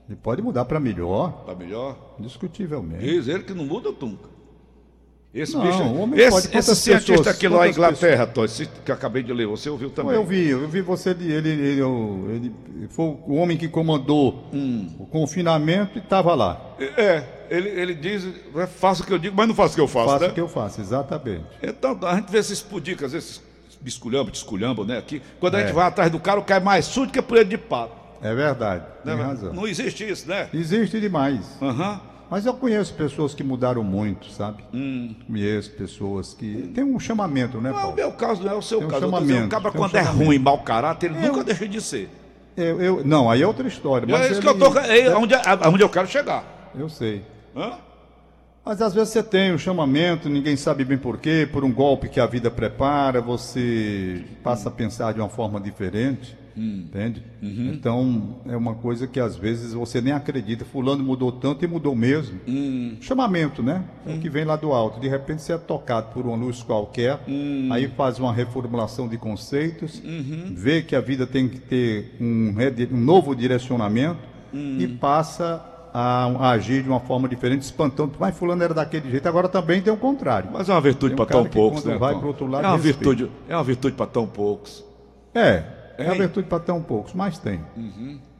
Ele 0.09 0.17
pode 0.21 0.41
mudar 0.41 0.65
para 0.65 0.79
melhor, 0.79 1.43
Tá 1.45 1.55
melhor? 1.55 2.15
indiscutivelmente. 2.19 3.03
Diz 3.05 3.27
ele 3.27 3.43
que 3.43 3.53
não 3.53 3.65
muda 3.65 3.89
nunca. 3.91 4.29
Esse 5.33 5.55
Não, 5.55 5.63
bicho. 6.07 6.15
esse 6.21 6.55
esse 6.57 6.75
cientista 6.75 7.11
pessoas- 7.17 7.27
aqui 7.35 7.47
lá 7.47 7.53
na 7.53 7.73
quantas 7.73 7.75
Inglaterra, 7.77 8.31
esse 8.45 8.65
que 8.85 8.91
eu 8.91 8.93
acabei 8.95 9.23
de 9.23 9.33
ler, 9.33 9.47
você 9.47 9.67
ouviu 9.67 9.89
também? 9.89 10.13
Eu 10.13 10.23
vi, 10.23 10.49
eu 10.49 10.67
vi 10.67 10.81
você, 10.81 11.09
ele, 11.09 11.31
ele, 11.31 11.49
ele, 11.49 12.51
ele 12.75 12.87
foi 12.87 13.05
o 13.05 13.33
homem 13.33 13.57
que 13.57 13.67
comandou 13.67 14.47
Hum. 14.53 14.87
o 14.99 15.07
confinamento 15.07 15.97
e 15.97 16.01
estava 16.01 16.35
lá. 16.35 16.75
É, 16.79 17.23
ele, 17.49 17.67
ele 17.69 17.95
diz, 17.95 18.27
é, 18.55 18.67
faça 18.67 19.01
o 19.01 19.05
que 19.07 19.11
eu 19.11 19.17
digo, 19.17 19.35
mas 19.35 19.47
não 19.47 19.55
faça 19.55 19.71
o 19.71 19.75
que 19.75 19.81
eu 19.81 19.87
faço, 19.87 20.09
Faça 20.09 20.25
né? 20.25 20.29
o 20.31 20.33
que 20.35 20.41
eu 20.41 20.47
faço, 20.47 20.79
exatamente. 20.81 21.45
Então, 21.63 21.97
a 22.03 22.15
gente 22.17 22.31
vê 22.31 22.37
esses 22.37 22.61
pudicas, 22.61 23.15
esses 23.15 23.41
bisculhambos, 23.81 24.33
desculhambam, 24.33 24.85
né? 24.85 24.99
Aqui, 24.99 25.19
quando 25.39 25.55
a 25.55 25.61
É. 25.61 25.65
gente 25.65 25.73
vai 25.73 25.87
atrás 25.87 26.11
do 26.11 26.19
cara, 26.19 26.39
o 26.39 26.43
cara 26.43 26.61
é 26.61 26.63
mais 26.63 26.85
sujo 26.85 27.09
que 27.09 27.19
poleiro 27.23 27.49
de 27.49 27.57
pato. 27.57 28.03
É 28.21 28.33
verdade, 28.35 28.83
Né? 29.03 29.15
tem 29.15 29.23
razão. 29.25 29.51
Não 29.51 29.67
existe 29.67 30.07
isso, 30.07 30.29
né? 30.29 30.47
Existe 30.53 30.99
demais. 31.01 31.39
Aham. 31.59 31.99
Mas 32.33 32.47
eu 32.47 32.53
conheço 32.55 32.95
pessoas 32.95 33.35
que 33.35 33.43
mudaram 33.43 33.83
muito, 33.83 34.25
sabe? 34.31 34.63
Hum. 34.73 35.13
Conheço 35.27 35.69
pessoas 35.73 36.33
que. 36.33 36.71
Tem 36.73 36.83
um 36.83 36.99
chamamento, 36.99 37.61
né, 37.61 37.69
Não 37.69 37.75
é 37.77 37.79
o 37.79 37.81
Paulo? 37.83 37.95
meu 37.95 38.11
caso, 38.13 38.41
não 38.41 38.51
é 38.53 38.55
o 38.55 38.61
seu 38.61 38.79
Tem 38.79 38.87
um 38.87 38.89
caso. 38.89 39.05
Dizendo, 39.05 39.15
o 39.17 39.21
chamamento, 39.27 39.49
cara, 39.49 39.61
tem 39.61 39.69
um 39.69 39.73
quando 39.75 39.95
é 39.95 40.03
chamamento. 40.03 40.25
ruim, 40.25 40.39
mau 40.39 40.57
caráter, 40.63 41.11
ele 41.11 41.17
Eu- 41.27 41.31
nunca 41.31 41.43
deixa 41.43 41.67
de 41.67 41.79
ser. 41.79 42.09
Eu, 42.57 42.81
eu- 42.81 43.05
não, 43.05 43.29
aí 43.29 43.43
é 43.43 43.45
outra 43.45 43.67
história. 43.67 44.07
Mas 44.09 44.21
é 44.21 44.23
isso 44.31 44.33
ele- 44.39 44.41
que 44.41 44.47
eu 44.47 44.57
tô. 44.71 44.79
É 44.79 45.15
onde, 45.15 45.35
onde 45.71 45.83
eu 45.83 45.89
quero 45.89 46.07
chegar. 46.07 46.71
Eu 46.75 46.89
sei. 46.89 47.21
Hã? 47.55 47.73
Mas 48.65 48.81
às 48.81 48.95
vezes 48.95 49.09
você 49.09 49.21
tem 49.21 49.53
um 49.53 49.57
chamamento, 49.59 50.27
ninguém 50.27 50.55
sabe 50.57 50.83
bem 50.83 50.97
porquê, 50.97 51.47
por 51.53 51.63
um 51.63 51.71
golpe 51.71 52.09
que 52.09 52.19
a 52.19 52.25
vida 52.25 52.49
prepara, 52.49 53.21
você 53.21 54.25
passa 54.43 54.69
a 54.69 54.71
pensar 54.71 55.13
de 55.13 55.19
uma 55.19 55.29
forma 55.29 55.61
diferente, 55.61 56.35
entende? 56.55 57.23
Então 57.41 58.37
é 58.47 58.55
uma 58.55 58.75
coisa 58.75 59.07
que 59.07 59.19
às 59.19 59.35
vezes 59.35 59.73
você 59.73 60.01
nem 60.01 60.13
acredita. 60.13 60.65
Fulano 60.65 61.03
mudou 61.03 61.31
tanto 61.31 61.63
e 61.65 61.67
mudou 61.67 61.95
mesmo. 61.95 62.39
Chamamento, 63.01 63.61
né? 63.63 63.83
É 64.05 64.13
o 64.13 64.19
que 64.19 64.29
vem 64.29 64.45
lá 64.45 64.55
do 64.55 64.71
alto. 64.71 64.99
De 64.99 65.07
repente 65.07 65.41
você 65.41 65.53
é 65.53 65.57
tocado 65.57 66.13
por 66.13 66.25
uma 66.25 66.35
luz 66.35 66.63
qualquer, 66.63 67.19
aí 67.71 67.87
faz 67.87 68.19
uma 68.19 68.33
reformulação 68.33 69.07
de 69.07 69.17
conceitos, 69.17 70.01
vê 70.51 70.81
que 70.81 70.95
a 70.95 71.01
vida 71.01 71.25
tem 71.25 71.47
que 71.47 71.59
ter 71.59 72.15
um, 72.19 72.53
um 72.91 72.97
novo 72.97 73.35
direcionamento 73.35 74.19
e 74.53 74.87
passa 74.87 75.73
a, 75.93 76.25
a 76.25 76.49
agir 76.51 76.81
de 76.81 76.89
uma 76.89 76.99
forma 76.99 77.29
diferente, 77.29 77.61
espantando. 77.61 78.13
Mas 78.19 78.35
fulano 78.35 78.63
era 78.63 78.73
daquele 78.73 79.09
jeito, 79.11 79.27
agora 79.27 79.47
também 79.47 79.81
tem 79.81 79.93
o 79.93 79.97
contrário. 79.97 80.49
Mas 80.51 80.67
é 80.67 80.73
uma 80.73 80.81
virtude 80.81 81.13
um 81.13 81.17
para 81.17 81.27
tão 81.27 81.45
poucos, 81.45 81.85
né? 81.85 81.97
vai 81.97 82.17
pro 82.17 82.27
outro 82.27 82.47
lado, 82.47 82.65
é 82.65 82.67
uma 82.67 82.77
virtude, 82.77 83.29
é 83.47 83.55
uma 83.55 83.63
virtude 83.63 83.95
para 83.95 84.07
tão 84.07 84.25
poucos. 84.25 84.83
É, 85.35 85.63
é 85.97 86.07
a 86.09 86.13
virtude 86.13 86.47
para 86.47 86.59
tão 86.59 86.81
poucos, 86.81 87.13
mas 87.13 87.37
tem. 87.37 87.59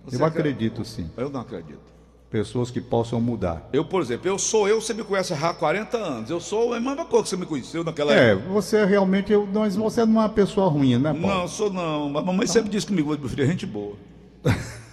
Você 0.05 0.21
Eu 0.21 0.25
acre- 0.25 0.39
acredito 0.41 0.83
sim. 0.85 1.09
Eu 1.17 1.29
não 1.29 1.41
acredito. 1.41 1.91
Pessoas 2.29 2.71
que 2.71 2.81
possam 2.81 3.21
mudar. 3.21 3.69
Eu, 3.71 3.85
por 3.85 4.01
exemplo, 4.01 4.27
eu 4.27 4.39
sou 4.39 4.67
eu, 4.67 4.81
você 4.81 4.91
me 4.93 5.03
conhece 5.03 5.33
há 5.33 5.53
40 5.53 5.97
anos. 5.97 6.29
Eu 6.31 6.39
sou 6.39 6.73
a 6.73 6.79
mesma 6.79 7.05
coisa 7.05 7.23
que 7.23 7.29
você 7.29 7.37
me 7.37 7.45
conheceu 7.45 7.83
naquela 7.83 8.11
É, 8.11 8.31
época. 8.31 8.49
você 8.49 8.83
realmente, 8.85 9.31
eu, 9.31 9.47
mas 9.53 9.75
você 9.75 10.03
não 10.03 10.15
é 10.19 10.23
uma 10.25 10.29
pessoa 10.29 10.67
ruim, 10.67 10.97
né, 10.97 11.13
Paulo? 11.13 11.27
Não, 11.27 11.47
sou 11.47 11.71
não. 11.71 12.09
Mas 12.09 12.23
a 12.23 12.25
mamãe 12.25 12.47
sempre 12.47 12.71
disse 12.71 12.87
comigo, 12.87 13.15
meu 13.15 13.29
filho, 13.29 13.43
é 13.43 13.47
gente 13.47 13.67
boa. 13.67 13.95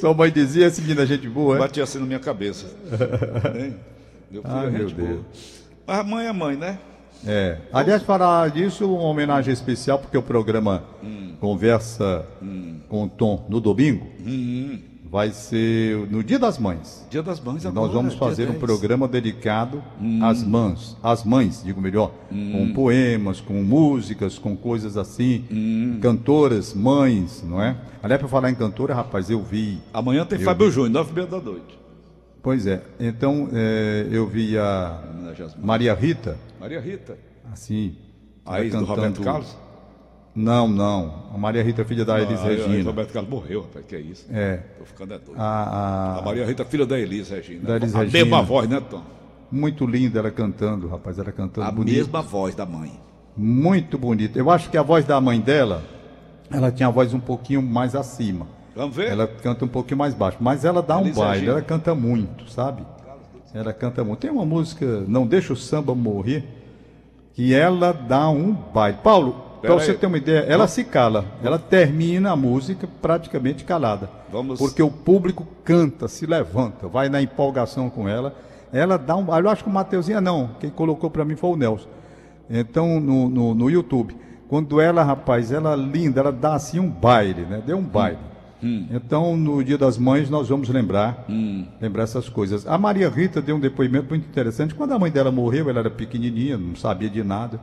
Sua 0.00 0.12
mãe 0.12 0.30
dizia, 0.30 0.66
esse 0.66 0.80
menino 0.82 1.00
é 1.02 1.06
gente 1.06 1.28
boa, 1.28 1.56
é? 1.56 1.58
Batia 1.60 1.82
assim 1.84 1.98
na 1.98 2.06
minha 2.06 2.20
cabeça. 2.20 2.66
Meu 4.30 4.42
filho 4.42 4.54
Ai, 4.54 4.66
é 4.66 4.70
meu 4.70 4.88
gente 4.88 4.98
boa. 5.00 5.08
Deus. 5.08 5.24
Mas 5.86 5.98
a 5.98 6.02
mãe 6.02 6.26
é 6.26 6.32
mãe, 6.32 6.56
né? 6.56 6.78
É. 7.26 7.58
Aliás, 7.72 8.02
falar 8.02 8.50
disso, 8.50 8.86
uma 8.92 9.04
homenagem 9.04 9.52
especial, 9.52 9.98
porque 9.98 10.16
o 10.16 10.22
programa 10.22 10.84
Conversa 11.40 12.24
com 12.88 13.04
o 13.04 13.08
Tom 13.08 13.44
no 13.48 13.60
domingo 13.60 14.06
vai 15.10 15.30
ser 15.30 16.08
no 16.10 16.24
Dia 16.24 16.38
das 16.40 16.58
Mães. 16.58 17.06
Dia 17.08 17.22
das 17.22 17.38
mães 17.40 17.64
agora. 17.64 17.86
nós 17.86 17.94
vamos 17.94 18.14
fazer 18.14 18.44
um 18.48 18.52
10. 18.52 18.58
programa 18.58 19.06
dedicado 19.06 19.80
às 20.20 20.42
mães, 20.42 20.96
às 21.00 21.22
mães, 21.22 21.62
digo 21.64 21.80
melhor, 21.80 22.10
com 22.28 22.72
poemas, 22.74 23.40
com 23.40 23.62
músicas, 23.62 24.38
com 24.38 24.56
coisas 24.56 24.96
assim, 24.96 25.44
cantoras, 26.00 26.74
mães, 26.74 27.44
não 27.46 27.62
é? 27.62 27.76
Aliás, 28.02 28.18
para 28.18 28.28
falar 28.28 28.50
em 28.50 28.54
cantora, 28.56 28.92
rapaz, 28.92 29.30
eu 29.30 29.40
vi, 29.40 29.78
Amanhã 29.92 30.24
tem 30.26 30.38
Fábio 30.40 30.66
vi. 30.66 30.72
Júnior, 30.72 30.90
nove 30.92 31.12
e 31.12 31.14
meia 31.14 31.26
da 31.26 31.40
noite. 31.40 31.83
Pois 32.44 32.64
é, 32.68 32.80
então 33.00 33.48
é, 33.52 34.06
eu 34.12 34.24
vi 34.28 34.56
a. 34.56 35.02
Maria 35.60 35.94
Rita, 35.94 36.36
Maria 36.60 36.80
Rita. 36.80 37.18
assim, 37.52 37.96
A 38.46 38.60
ex 38.60 38.70
do 38.72 38.78
cantando- 38.80 38.94
Roberto 39.00 39.20
Carlos? 39.22 39.56
Não, 40.36 40.66
não, 40.68 41.26
a 41.32 41.38
Maria 41.38 41.62
Rita, 41.62 41.84
filha 41.84 42.04
da 42.04 42.20
Elis 42.20 42.40
Ah, 42.40 42.48
aí, 42.48 42.56
Regina. 42.56 42.84
Roberto 42.90 43.12
Carlos 43.12 43.30
morreu, 43.30 43.62
rapaz, 43.62 43.84
que 43.86 43.94
é 43.96 44.00
isso? 44.00 44.26
É, 44.30 44.56
Tô 44.78 44.84
ficando 44.84 45.14
é 45.14 45.18
doido. 45.18 45.40
a, 45.40 45.44
a- 45.44 46.18
A 46.18 46.22
Maria 46.22 46.44
Rita, 46.44 46.64
filha 46.64 46.84
da 46.86 46.98
Elis 46.98 47.30
Regina. 47.30 47.62
Da 47.68 47.76
Elis 47.76 47.94
a 47.94 48.00
Regina. 48.00 48.18
mesma 48.24 48.42
voz, 48.42 48.68
né, 48.68 48.80
Tom? 48.90 49.02
muito 49.50 49.86
linda 49.86 50.18
ela 50.18 50.30
cantando, 50.32 50.88
rapaz, 50.88 51.18
ela 51.20 51.30
cantando 51.30 51.66
A 51.68 51.70
bonito. 51.70 51.94
mesma 51.96 52.20
voz 52.20 52.54
da 52.56 52.66
mãe. 52.66 52.92
Muito 53.36 53.96
bonita. 53.96 54.36
Eu 54.38 54.50
acho 54.50 54.68
que 54.70 54.76
a 54.76 54.82
voz 54.82 55.04
da 55.04 55.20
mãe 55.20 55.40
dela, 55.40 55.82
ela 56.50 56.72
tinha 56.72 56.88
a 56.88 56.90
voz 56.90 57.14
um 57.14 57.20
pouquinho 57.20 57.62
mais 57.62 57.94
acima. 57.94 58.48
Vamos 58.74 58.96
ver? 58.96 59.10
Ela 59.10 59.26
canta 59.26 59.64
um 59.64 59.68
pouquinho 59.68 59.98
mais 59.98 60.14
baixo, 60.14 60.38
mas 60.40 60.64
ela 60.64 60.82
dá 60.82 60.96
um 60.98 61.04
baile, 61.20 61.48
ela 61.48 61.62
canta 61.62 61.94
muito, 61.94 62.50
sabe? 62.50 62.84
Ela 63.52 63.72
canta 63.72 64.02
muito. 64.02 64.18
Tem 64.20 64.30
uma 64.30 64.44
música, 64.44 65.04
Não 65.06 65.26
Deixa 65.26 65.52
o 65.52 65.56
Samba 65.56 65.94
Morrer, 65.94 66.44
que 67.34 67.54
ela 67.54 67.92
dá 67.92 68.28
um 68.28 68.52
baile. 68.52 68.98
Paulo, 69.02 69.36
para 69.60 69.74
você 69.74 69.94
ter 69.94 70.06
uma 70.06 70.16
ideia, 70.18 70.40
ela 70.40 70.66
se 70.66 70.82
cala. 70.84 71.24
Ela 71.42 71.58
termina 71.58 72.32
a 72.32 72.36
música 72.36 72.88
praticamente 73.00 73.62
calada. 73.64 74.10
Vamos- 74.30 74.58
Porque 74.58 74.82
o 74.82 74.90
público 74.90 75.46
canta, 75.64 76.08
se 76.08 76.26
levanta, 76.26 76.88
vai 76.88 77.08
na 77.08 77.22
empolgação 77.22 77.88
com 77.88 78.08
ela. 78.08 78.34
Ela 78.72 78.98
dá 78.98 79.14
um 79.14 79.22
baile. 79.24 79.46
Eu 79.46 79.50
acho 79.52 79.62
que 79.62 79.70
o 79.70 79.72
Mateuzinha 79.72 80.20
não. 80.20 80.50
Quem 80.58 80.68
colocou 80.68 81.08
para 81.08 81.24
mim 81.24 81.36
foi 81.36 81.50
o 81.50 81.56
Nelson. 81.56 81.88
Então, 82.50 82.98
no, 83.00 83.28
no, 83.28 83.54
no 83.54 83.70
YouTube. 83.70 84.16
Quando 84.48 84.80
ela, 84.80 85.02
rapaz, 85.04 85.50
ela 85.52 85.74
linda, 85.76 86.20
ela 86.20 86.32
dá 86.32 86.54
assim 86.54 86.78
um 86.80 86.90
baile, 86.90 87.42
né? 87.42 87.62
Deu 87.64 87.76
um 87.78 87.82
baile. 87.82 88.18
Então, 88.90 89.36
no 89.36 89.62
Dia 89.62 89.76
das 89.76 89.98
Mães, 89.98 90.30
nós 90.30 90.48
vamos 90.48 90.68
lembrar, 90.68 91.26
lembrar 91.80 92.04
essas 92.04 92.28
coisas. 92.28 92.66
A 92.66 92.78
Maria 92.78 93.08
Rita 93.08 93.42
deu 93.42 93.56
um 93.56 93.60
depoimento 93.60 94.08
muito 94.08 94.26
interessante. 94.26 94.74
Quando 94.74 94.92
a 94.92 94.98
mãe 94.98 95.10
dela 95.10 95.30
morreu, 95.30 95.68
ela 95.68 95.80
era 95.80 95.90
pequenininha, 95.90 96.56
não 96.56 96.74
sabia 96.74 97.10
de 97.10 97.22
nada. 97.22 97.60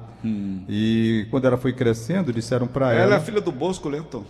E 0.70 1.26
quando 1.32 1.46
ela 1.46 1.58
foi 1.58 1.74
crescendo, 1.74 2.32
disseram 2.32 2.68
para 2.68 2.94
Ela 2.94 3.02
ela. 3.04 3.16
é 3.16 3.20
filha 3.20 3.42
do 3.42 3.52
Bosco, 3.52 3.90
né, 3.90 4.04
Tom? 4.10 4.24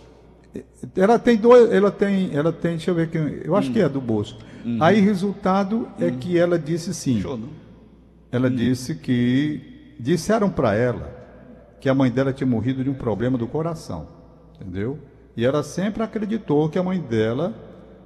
Ela 0.96 1.18
tem 1.18 1.36
dois, 1.36 1.70
ela 1.72 1.90
tem, 1.90 2.30
ela 2.34 2.52
tem, 2.52 2.72
deixa 2.72 2.90
eu 2.90 2.94
ver 2.94 3.04
aqui, 3.04 3.42
eu 3.44 3.56
acho 3.56 3.70
que 3.72 3.80
é 3.80 3.88
do 3.88 4.00
Bosco. 4.00 4.38
Aí, 4.80 5.00
resultado 5.00 5.88
é 5.98 6.10
que 6.10 6.38
ela 6.38 6.58
disse 6.58 6.92
sim. 6.94 7.20
Show, 7.20 7.36
não? 7.38 7.48
Ela 8.30 8.50
disse 8.50 8.94
que 8.94 9.94
disseram 9.98 10.48
para 10.50 10.74
ela 10.74 11.10
que 11.80 11.88
a 11.88 11.94
mãe 11.94 12.10
dela 12.10 12.32
tinha 12.32 12.46
morrido 12.46 12.82
de 12.84 12.88
um 12.90 12.94
problema 12.94 13.36
do 13.36 13.46
coração, 13.46 14.06
entendeu? 14.60 14.98
E 15.36 15.44
ela 15.44 15.62
sempre 15.62 16.02
acreditou 16.02 16.68
que 16.68 16.78
a 16.78 16.82
mãe 16.82 17.00
dela 17.00 17.54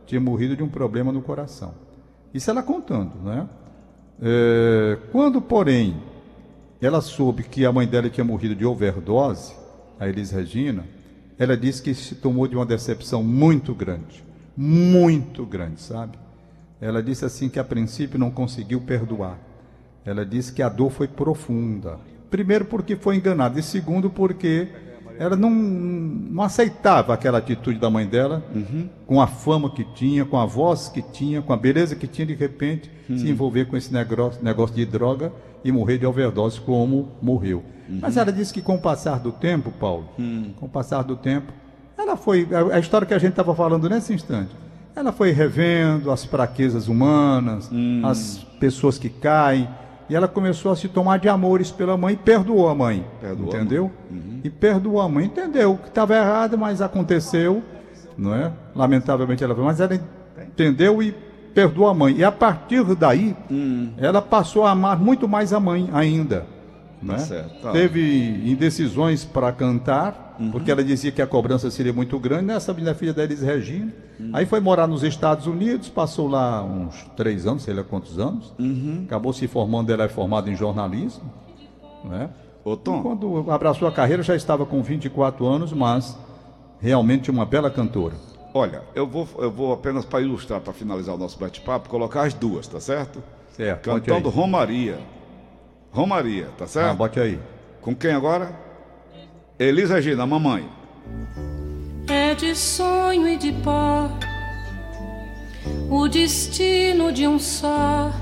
tinha 0.07 0.21
morrido 0.21 0.57
de 0.57 0.62
um 0.62 0.69
problema 0.69 1.12
no 1.12 1.21
coração. 1.21 1.75
Isso 2.33 2.51
ela 2.51 2.62
contando, 2.62 3.17
né? 3.23 3.49
É, 4.23 4.99
quando, 5.11 5.43
porém, 5.43 5.97
ela 6.81 7.01
soube 7.01 7.43
que 7.43 7.67
a 7.67 7.73
mãe 7.73 7.87
dela 7.87 8.09
tinha 8.09 8.25
morrido 8.25 8.55
de 8.55 8.65
overdose, 8.65 9.55
a 9.99 10.09
Elis 10.09 10.31
Regina, 10.31 10.85
ela 11.39 11.57
disse 11.57 11.83
que 11.83 11.95
se 11.95 12.15
tomou 12.15 12.47
de 12.47 12.57
uma 12.57 12.65
decepção 12.65 13.23
muito 13.23 13.75
grande, 13.75 14.25
muito 14.57 15.45
grande, 15.45 15.81
sabe? 15.81 16.19
Ela 16.81 17.03
disse 17.03 17.25
assim 17.25 17.49
que 17.49 17.59
a 17.59 17.65
princípio 17.65 18.19
não 18.19 18.31
conseguiu 18.31 18.81
perdoar. 18.81 19.39
Ela 20.05 20.25
disse 20.25 20.53
que 20.53 20.62
a 20.62 20.69
dor 20.69 20.91
foi 20.91 21.09
profunda. 21.09 21.99
Primeiro 22.31 22.67
porque 22.67 22.97
foi 22.97 23.17
enganada 23.17 23.59
e 23.59 23.62
segundo 23.62 24.11
porque 24.11 24.69
ela 25.18 25.37
não, 25.37 25.50
não 25.50 26.42
aceitava 26.42 27.12
aquela 27.14 27.38
atitude 27.38 27.79
da 27.79 27.88
mãe 27.90 28.07
dela, 28.07 28.42
Uhum. 28.55 28.88
com 29.07 29.20
a 29.20 29.26
fama 29.26 29.70
que 29.70 29.85
tinha, 29.94 30.24
com 30.24 30.38
a 30.38 30.46
voz 30.46 30.88
que 30.88 31.02
tinha, 31.02 31.40
com 31.42 31.52
a 31.52 31.57
beleza 31.57 31.94
que 31.96 32.07
tinha, 32.07 32.26
de 32.26 32.35
repente 32.35 32.90
Hum. 33.09 33.18
se 33.18 33.29
envolver 33.29 33.66
com 33.66 33.76
esse 33.76 33.92
negócio, 33.92 34.42
negócio 34.44 34.74
de 34.74 34.85
droga 34.85 35.33
e 35.64 35.70
morrer 35.72 35.98
de 35.98 36.07
overdose 36.07 36.61
como 36.61 37.09
morreu. 37.22 37.62
Uhum. 37.88 37.98
Mas 38.02 38.16
ela 38.16 38.33
disse 38.33 38.52
que 38.52 38.61
com 38.61 38.74
o 38.74 38.81
passar 38.81 39.20
do 39.20 39.31
tempo, 39.33 39.70
Paulo, 39.79 40.09
Hum. 40.18 40.50
com 40.57 40.66
o 40.66 40.68
passar 40.68 41.02
do 41.02 41.16
tempo, 41.16 41.52
ela 41.96 42.16
foi, 42.16 42.46
a, 42.52 42.76
a 42.76 42.79
história 42.79 43.07
que 43.07 43.14
a 43.14 43.18
gente 43.18 43.31
estava 43.31 43.55
falando 43.55 43.88
nesse 43.88 44.12
instante, 44.12 44.50
ela 44.94 45.12
foi 45.12 45.31
revendo 45.31 46.11
as 46.11 46.24
fraquezas 46.24 46.88
humanas, 46.88 47.68
Hum. 47.72 48.02
as 48.05 48.44
pessoas 48.59 48.98
que 48.98 49.09
caem, 49.09 49.68
e 50.09 50.14
ela 50.14 50.29
começou 50.29 50.71
a 50.73 50.77
se 50.77 50.88
tomar 50.88 51.19
de 51.19 51.29
amores 51.29 51.71
pela 51.71 51.97
mãe 51.97 52.14
e 52.14 52.16
perdoou 52.16 52.69
a 52.69 52.75
mãe. 52.75 53.05
Perdoou 53.21 53.51
a 53.53 53.57
entendeu? 53.57 53.90
E 54.45 54.51
perdoou 54.51 55.01
a 55.01 55.09
mãe. 55.09 55.27
Entendeu 55.27 55.77
que 55.77 55.88
estava 55.88 56.14
errado, 56.14 56.57
mas 56.57 56.81
aconteceu, 56.81 57.62
não 58.16 58.35
é? 58.35 58.53
Lamentavelmente 58.75 59.42
ela 59.42 59.55
mas 59.55 59.81
ela 59.81 59.99
entendeu 60.40 61.03
e 61.03 61.12
perdoou 61.55 61.88
a 61.88 61.95
mãe. 61.95 62.16
E 62.16 62.25
a 62.25 62.31
partir 62.31 62.85
daí, 62.95 63.35
Hum. 63.51 63.90
ela 63.97 64.21
passou 64.23 64.64
a 64.66 64.71
amar 64.71 64.99
muito 64.99 65.27
mais 65.27 65.53
a 65.53 65.59
mãe 65.59 65.88
ainda. 65.92 66.47
Né? 67.03 67.19
certo, 67.19 67.61
tá. 67.62 67.73
Teve 67.73 68.42
indecisões 68.51 69.25
para 69.25 69.53
cantar, 69.53 70.26
porque 70.53 70.70
ela 70.70 70.83
dizia 70.85 71.11
que 71.11 71.20
a 71.22 71.27
cobrança 71.27 71.70
seria 71.70 71.92
muito 71.92 72.18
grande. 72.18 72.44
Nessa 72.46 72.72
menina 72.72 72.94
filha 72.94 73.12
da 73.12 73.25
Elis 73.25 73.40
Regina. 73.42 73.92
Aí 74.33 74.46
foi 74.46 74.61
morar 74.61 74.87
nos 74.87 75.03
Estados 75.03 75.46
Unidos, 75.46 75.88
passou 75.88 76.29
lá 76.29 76.62
uns 76.62 77.05
três 77.16 77.46
anos, 77.46 77.62
sei 77.62 77.75
lá 77.75 77.83
quantos 77.83 78.18
anos. 78.18 78.53
Acabou 79.07 79.33
se 79.33 79.46
formando, 79.46 79.92
ela 79.92 80.05
é 80.05 80.09
formada 80.09 80.51
em 80.51 80.57
jornalismo. 80.57 81.31
Né? 82.05 82.31
Ô, 82.64 82.77
Tom, 82.77 83.03
Quando 83.03 83.51
abraçou 83.51 83.87
a 83.87 83.92
carreira, 83.92 84.22
já 84.22 84.35
estava 84.35 84.64
com 84.66 84.83
24 84.83 85.46
anos, 85.46 85.72
mas 85.72 86.18
realmente 86.81 87.31
uma 87.31 87.44
bela 87.46 87.70
cantora. 87.70 88.14
olha, 88.55 88.83
eu 88.94 89.07
vou, 89.07 89.29
eu 89.38 89.51
vou 89.51 89.72
apenas 89.72 90.05
para 90.05 90.20
ilustrar, 90.20 90.61
para 90.61 90.72
finalizar 90.72 91.14
o 91.14 91.18
nosso 91.18 91.38
bate-papo, 91.38 91.88
colocar 91.88 92.22
as 92.22 92.35
duas, 92.35 92.66
tá 92.66 92.81
certo? 92.81 93.22
Certo. 93.53 93.85
Cantando 93.85 94.29
Romaria. 94.29 94.99
Romaria, 95.92 96.49
tá 96.59 96.66
certo? 96.66 96.90
Ah, 96.90 96.94
bote 96.94 97.18
aí. 97.20 97.38
Com 97.81 97.94
quem 97.94 98.12
agora? 98.12 98.65
Elis 99.59 99.88
Regina, 99.88 100.25
a 100.25 100.27
mamãe. 100.27 100.69
É 102.09 102.35
de 102.35 102.55
sonho 102.55 103.27
e 103.27 103.37
de 103.37 103.53
pó 103.53 104.11
o 105.90 106.07
destino 106.09 107.11
de 107.11 107.27
um 107.27 107.38
só. 107.38 108.12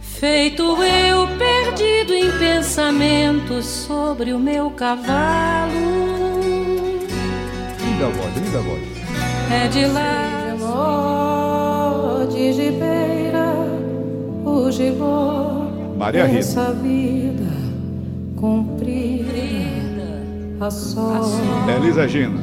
Feito 0.00 0.62
eu 0.62 1.26
perdido 1.38 2.12
em 2.12 2.30
pensamentos 2.38 3.64
sobre 3.64 4.32
o 4.32 4.38
meu 4.38 4.70
cavalo. 4.72 5.72
Linda 7.80 8.08
voz, 8.08 8.36
linda 8.36 8.58
voz. 8.60 8.82
É 9.50 9.68
de 9.68 9.86
lá 9.86 10.42
de 12.30 12.52
gibeira, 12.52 13.54
o 14.44 14.70
gibô 14.70 15.96
Maria 15.98 16.24
Rita. 16.24 16.38
Essa 16.38 16.72
vida 16.72 17.50
comprida 18.36 19.11
a 20.62 20.70
sol. 20.70 21.24
Elis 21.76 21.96
Regina. 21.96 22.38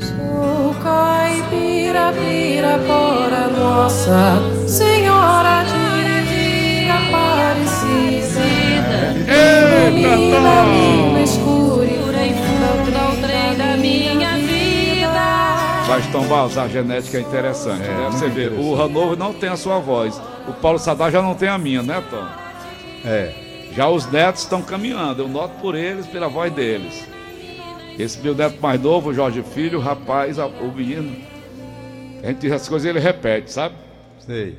Sou 0.00 0.74
caipira, 0.82 2.12
pirapora, 2.12 3.48
Nossa 3.48 4.40
Senhora 4.66 5.64
de 5.64 6.88
Aparecida. 6.90 8.52
Ilumina 9.28 10.62
minha 10.64 11.22
escuridão 11.22 12.24
e 12.24 12.34
funda 12.34 13.10
o 13.10 13.16
trem 13.20 13.56
da 13.56 13.76
minha 13.76 14.36
vida. 14.36 14.62
Barros, 16.28 16.56
a 16.56 16.66
genética 16.68 17.18
é 17.18 17.20
interessante, 17.20 17.82
né? 17.86 18.08
Você 18.10 18.28
vê, 18.28 18.48
o 18.48 18.80
Hanover 18.80 19.18
não 19.18 19.34
tem 19.34 19.50
a 19.50 19.56
sua 19.56 19.78
voz. 19.78 20.20
O 20.48 20.52
Paulo 20.52 20.78
Sadar 20.78 21.10
já 21.10 21.20
não 21.20 21.34
tem 21.34 21.48
a 21.48 21.58
minha, 21.58 21.82
né, 21.82 22.02
Tom? 22.10 22.24
É. 23.04 23.51
Já 23.74 23.88
os 23.88 24.06
netos 24.10 24.42
estão 24.42 24.60
caminhando, 24.62 25.22
eu 25.22 25.28
noto 25.28 25.54
por 25.60 25.74
eles, 25.74 26.06
pela 26.06 26.28
voz 26.28 26.52
deles. 26.52 27.06
Esse 27.98 28.18
meu 28.20 28.34
neto 28.34 28.60
mais 28.60 28.80
novo, 28.80 29.10
o 29.10 29.14
Jorge 29.14 29.42
Filho, 29.42 29.78
o 29.78 29.82
rapaz, 29.82 30.38
o 30.38 30.48
menino, 30.74 31.16
a 32.22 32.26
gente 32.28 32.40
diz 32.40 32.52
as 32.52 32.68
coisas 32.68 32.86
e 32.86 32.88
ele 32.90 33.00
repete, 33.00 33.50
sabe? 33.50 33.74
Sei. 34.18 34.58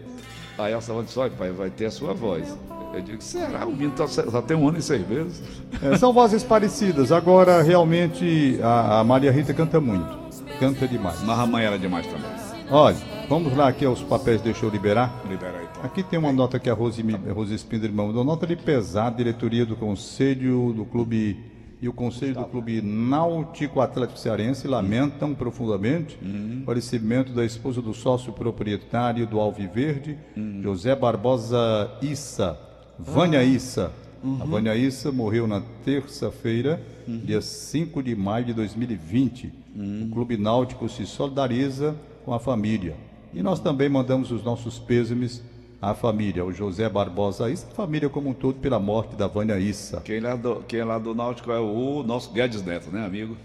Aí 0.58 0.74
a 0.74 0.82
Savana 0.82 1.06
disse, 1.06 1.18
olha, 1.18 1.32
pai, 1.32 1.52
vai 1.52 1.70
ter 1.70 1.86
a 1.86 1.92
sua 1.92 2.14
voz. 2.14 2.58
Eu 2.94 3.02
digo, 3.02 3.22
será? 3.24 3.66
O 3.66 3.72
menino 3.72 3.92
tá- 3.92 4.08
só 4.08 4.42
tem 4.42 4.56
um 4.56 4.68
ano 4.68 4.78
e 4.78 4.82
seis 4.82 5.08
meses. 5.08 5.42
É, 5.82 5.98
são 5.98 6.14
vozes 6.14 6.44
parecidas. 6.44 7.12
Agora, 7.12 7.62
realmente, 7.64 8.60
a, 8.62 9.00
a 9.00 9.04
Maria 9.04 9.32
Rita 9.32 9.52
canta 9.52 9.82
muito. 9.82 10.16
Canta 10.60 10.88
demais. 10.88 11.20
Mas 11.24 11.40
a 11.40 11.46
mãe 11.48 11.66
era 11.66 11.80
demais 11.80 12.06
também. 12.06 12.30
Olha, 12.70 12.96
vamos 13.30 13.56
lá 13.56 13.68
aqui 13.68 13.86
aos 13.86 14.02
papéis, 14.02 14.42
deixa 14.42 14.66
eu 14.66 14.70
liberar. 14.70 15.24
Libera 15.30 15.58
aí, 15.60 15.68
Tom. 15.74 15.82
Aqui 15.84 16.04
tem 16.04 16.20
uma 16.20 16.32
nota 16.32 16.60
que 16.60 16.70
a 16.70 16.74
Rose, 16.74 17.02
Mi- 17.04 17.14
Rose 17.34 17.54
Spindler 17.58 17.92
me 17.92 17.98
mandou, 17.98 18.24
nota 18.24 18.46
de 18.46 18.56
pesar, 18.56 19.12
diretoria 19.12 19.66
do 19.66 19.76
Conselho 19.76 20.74
do 20.74 20.86
Clube 20.86 21.38
e 21.82 21.90
o 21.90 21.94
Conselho 21.94 22.34
do 22.36 22.46
Clube 22.46 22.82
Náutico 22.82 23.82
Atlético 23.82 24.18
Cearense 24.18 24.68
lamentam 24.70 25.34
profundamente 25.36 26.18
o 26.62 26.66
falecimento 26.66 27.34
da 27.34 27.44
esposa 27.44 27.82
do 27.82 27.94
sócio 27.94 28.32
proprietário 28.32 29.28
do 29.28 29.38
Alviverde, 29.40 30.18
José 30.62 30.96
Barbosa 30.96 31.92
Issa, 32.02 32.58
Vânia 32.98 33.44
Issa. 33.44 33.92
A 34.40 34.46
Vânia 34.46 34.74
Issa 34.74 35.12
morreu 35.12 35.46
na 35.46 35.62
terça-feira, 35.84 36.82
dia 37.06 37.42
5 37.42 38.02
de 38.02 38.16
maio 38.16 38.46
de 38.46 38.54
2020. 38.54 39.52
O 39.76 40.10
Clube 40.14 40.38
Náutico 40.38 40.88
se 40.88 41.06
solidariza 41.06 41.94
com 42.24 42.34
a 42.34 42.40
família. 42.40 42.96
E 43.34 43.42
nós 43.42 43.60
também 43.60 43.90
mandamos 43.90 44.32
os 44.32 44.44
nossos 44.44 44.78
pêsames 44.80 45.42
à 45.82 45.94
família, 45.94 46.46
o 46.46 46.52
José 46.52 46.88
Barbosa 46.88 47.50
Issa, 47.50 47.68
a 47.72 47.76
família 47.76 48.08
como 48.08 48.30
um 48.30 48.34
todo, 48.34 48.56
pela 48.60 48.80
morte 48.80 49.16
da 49.16 49.28
Vânia 49.28 49.60
Issa. 49.60 50.02
Quem 50.02 50.20
lá, 50.20 50.36
do, 50.36 50.64
quem 50.68 50.84
lá 50.84 50.98
do 50.98 51.14
Náutico 51.14 51.52
é 51.52 51.60
o 51.60 52.04
nosso 52.04 52.32
Guedes 52.32 52.64
Neto, 52.64 52.90
né, 52.92 53.06
amigo? 53.06 53.36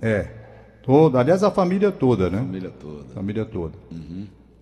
É, 0.00 0.28
toda, 0.82 1.20
aliás, 1.20 1.44
a 1.44 1.50
família 1.50 1.92
toda, 1.92 2.30
né? 2.30 2.38
Família 2.38 2.70
toda. 2.70 3.04
Família 3.14 3.44
toda. 3.44 3.74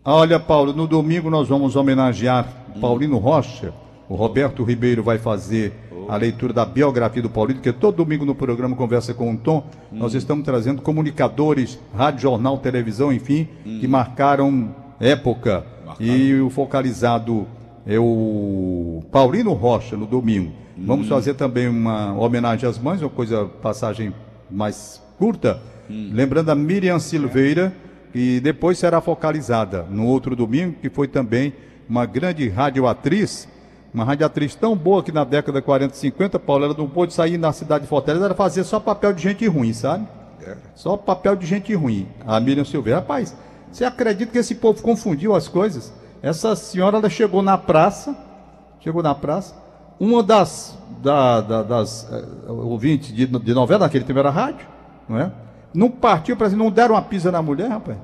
Olha, 0.04 0.40
Paulo, 0.40 0.72
no 0.72 0.86
domingo 0.86 1.30
nós 1.30 1.48
vamos 1.48 1.76
homenagear 1.76 2.48
Paulino 2.80 3.18
Rocha. 3.18 3.72
O 4.08 4.14
Roberto 4.14 4.62
Ribeiro 4.64 5.02
vai 5.02 5.18
fazer 5.18 5.72
a 6.08 6.16
leitura 6.16 6.52
da 6.52 6.64
biografia 6.64 7.22
do 7.22 7.30
Paulino, 7.30 7.60
porque 7.60 7.72
todo 7.72 7.96
domingo 7.96 8.24
no 8.24 8.34
programa 8.34 8.76
Conversa 8.76 9.14
com 9.14 9.32
o 9.32 9.36
Tom, 9.36 9.64
nós 9.90 10.14
estamos 10.14 10.44
trazendo 10.44 10.82
comunicadores, 10.82 11.78
rádio, 11.96 12.22
jornal, 12.22 12.58
televisão, 12.58 13.12
enfim, 13.12 13.48
que 13.80 13.86
marcaram 13.86 14.74
época. 15.00 15.64
E 16.00 16.34
o 16.40 16.50
focalizado 16.50 17.46
é 17.86 17.98
o 17.98 19.02
Paulino 19.10 19.52
Rocha 19.52 19.96
no 19.96 20.06
domingo. 20.06 20.52
Vamos 20.76 21.08
fazer 21.08 21.34
também 21.34 21.68
uma 21.68 22.12
homenagem 22.14 22.68
às 22.68 22.78
mães, 22.78 23.00
uma 23.00 23.10
coisa, 23.10 23.44
passagem 23.62 24.12
mais 24.50 25.00
curta. 25.18 25.60
Lembrando 25.88 26.50
a 26.50 26.54
Miriam 26.54 26.98
Silveira, 26.98 27.72
que 28.12 28.40
depois 28.40 28.78
será 28.78 29.00
focalizada 29.00 29.86
no 29.90 30.06
outro 30.06 30.34
domingo, 30.34 30.76
que 30.80 30.90
foi 30.90 31.08
também 31.08 31.52
uma 31.88 32.06
grande 32.06 32.48
radioatriz, 32.48 33.48
uma 33.92 34.04
radioatriz 34.04 34.54
tão 34.54 34.74
boa 34.76 35.02
que 35.02 35.12
na 35.12 35.24
década 35.24 35.60
de 35.60 35.64
40 35.66 35.94
e 35.94 35.98
50, 35.98 36.38
Paulo, 36.38 36.64
ela 36.64 36.74
não 36.76 36.88
pôde 36.88 37.12
sair 37.12 37.36
na 37.36 37.52
cidade 37.52 37.82
de 37.84 37.88
Fortaleza, 37.88 38.24
ela 38.24 38.34
fazia 38.34 38.64
só 38.64 38.80
papel 38.80 39.12
de 39.12 39.22
gente 39.22 39.46
ruim, 39.46 39.72
sabe? 39.72 40.06
Só 40.74 40.96
papel 40.96 41.36
de 41.36 41.46
gente 41.46 41.74
ruim. 41.74 42.08
A 42.26 42.40
Miriam 42.40 42.64
Silveira. 42.64 42.98
Rapaz, 43.00 43.36
você 43.70 43.84
acredita 43.84 44.32
que 44.32 44.38
esse 44.38 44.54
povo 44.54 44.82
confundiu 44.82 45.34
as 45.34 45.46
coisas? 45.46 45.92
Essa 46.22 46.56
senhora, 46.56 46.98
ela 46.98 47.10
chegou 47.10 47.42
na 47.42 47.58
praça, 47.58 48.16
chegou 48.80 49.02
na 49.02 49.14
praça, 49.14 49.54
uma 50.00 50.22
das, 50.22 50.76
da- 51.02 51.40
da- 51.40 51.62
das 51.62 52.08
eh, 52.10 52.50
ouvintes 52.50 53.14
de, 53.14 53.26
de 53.26 53.54
novela, 53.54 53.84
naquele 53.84 54.04
tempo 54.04 54.18
era 54.18 54.30
rádio, 54.30 54.66
não 55.08 55.18
é? 55.18 55.30
Não 55.74 55.90
partiu 55.90 56.36
para 56.36 56.48
não 56.50 56.70
deram 56.70 56.94
uma 56.94 57.02
pisa 57.02 57.30
na 57.30 57.40
mulher, 57.42 57.68
rapaz. 57.68 57.96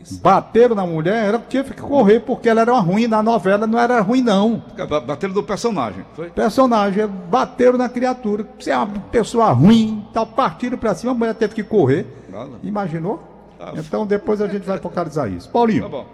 É 0.00 0.02
isso. 0.02 0.20
Bateram 0.20 0.74
na 0.74 0.86
mulher, 0.86 1.26
ela 1.28 1.38
tinha 1.48 1.62
que 1.62 1.74
correr 1.74 2.20
porque 2.20 2.48
ela 2.48 2.62
era 2.62 2.72
uma 2.72 2.80
ruim 2.80 3.06
na 3.06 3.22
novela, 3.22 3.66
não 3.66 3.78
era 3.78 4.00
ruim 4.00 4.22
não. 4.22 4.62
Ba- 4.88 5.00
Bateram 5.00 5.32
do 5.34 5.42
personagem, 5.42 6.04
foi? 6.14 6.30
Personagem, 6.30 7.06
bateram 7.06 7.76
na 7.78 7.88
criatura. 7.88 8.46
Você 8.58 8.70
é 8.70 8.76
uma 8.76 8.86
pessoa 8.86 9.50
ruim, 9.52 10.04
tal, 10.12 10.26
partiram 10.26 10.78
para 10.78 10.94
cima, 10.94 11.12
a 11.12 11.14
mulher 11.14 11.34
teve 11.34 11.54
que 11.54 11.62
correr. 11.62 12.06
Nada. 12.30 12.50
Imaginou? 12.62 13.22
Tá. 13.58 13.72
Então 13.76 14.06
depois 14.06 14.40
a 14.40 14.48
gente 14.48 14.64
vai 14.66 14.78
focalizar 14.78 15.30
isso. 15.30 15.48
Paulinho, 15.50 15.82
Tá 15.82 15.88
bom. 15.88 16.06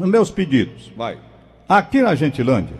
meus 0.00 0.30
pedidos. 0.30 0.92
Vai. 0.96 1.18
Aqui 1.68 2.02
na 2.02 2.14
Gentilândia, 2.16 2.76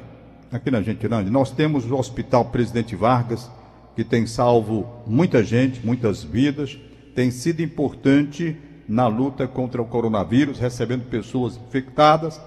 aqui 0.51 0.71
na 0.71 0.83
Gentilândia, 0.83 1.31
nós 1.31 1.51
temos 1.53 1.89
o 1.89 1.97
Hospital 1.97 2.47
Presidente 2.47 2.97
Vargas, 2.97 3.49
que 3.95 4.03
tem 4.03 4.27
salvo 4.27 4.87
muita 5.07 5.45
gente, 5.45 5.85
muitas 5.87 6.23
vidas, 6.25 6.77
tem 7.15 7.31
sido 7.31 7.61
importante 7.61 8.57
na 8.91 9.07
luta 9.07 9.47
contra 9.47 9.81
o 9.81 9.85
coronavírus, 9.87 10.59
recebendo 10.59 11.05
pessoas 11.09 11.57
infectadas. 11.57 12.41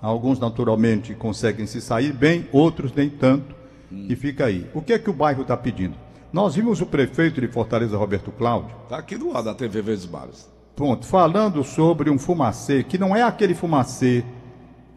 Alguns, 0.00 0.38
naturalmente, 0.38 1.14
conseguem 1.16 1.66
se 1.66 1.80
sair 1.80 2.12
bem, 2.12 2.46
outros 2.52 2.92
nem 2.92 3.10
tanto. 3.10 3.56
E 3.90 4.14
fica 4.14 4.44
aí. 4.46 4.70
O 4.72 4.80
que 4.80 4.92
é 4.92 4.98
que 5.00 5.10
o 5.10 5.12
bairro 5.12 5.42
está 5.42 5.56
pedindo? 5.56 5.96
Nós 6.32 6.54
vimos 6.54 6.80
o 6.80 6.86
prefeito 6.86 7.40
de 7.40 7.48
Fortaleza, 7.48 7.96
Roberto 7.96 8.30
Cláudio, 8.30 8.70
Tá 8.88 8.98
aqui 8.98 9.16
do 9.18 9.32
lado 9.32 9.46
da 9.46 9.54
TV 9.54 9.82
Verdes 9.82 10.06
Mares. 10.06 10.48
pronto, 10.76 11.04
falando 11.04 11.64
sobre 11.64 12.08
um 12.08 12.16
fumacê, 12.20 12.84
que 12.84 12.96
não 12.96 13.14
é 13.16 13.22
aquele 13.22 13.52
fumacê, 13.52 14.24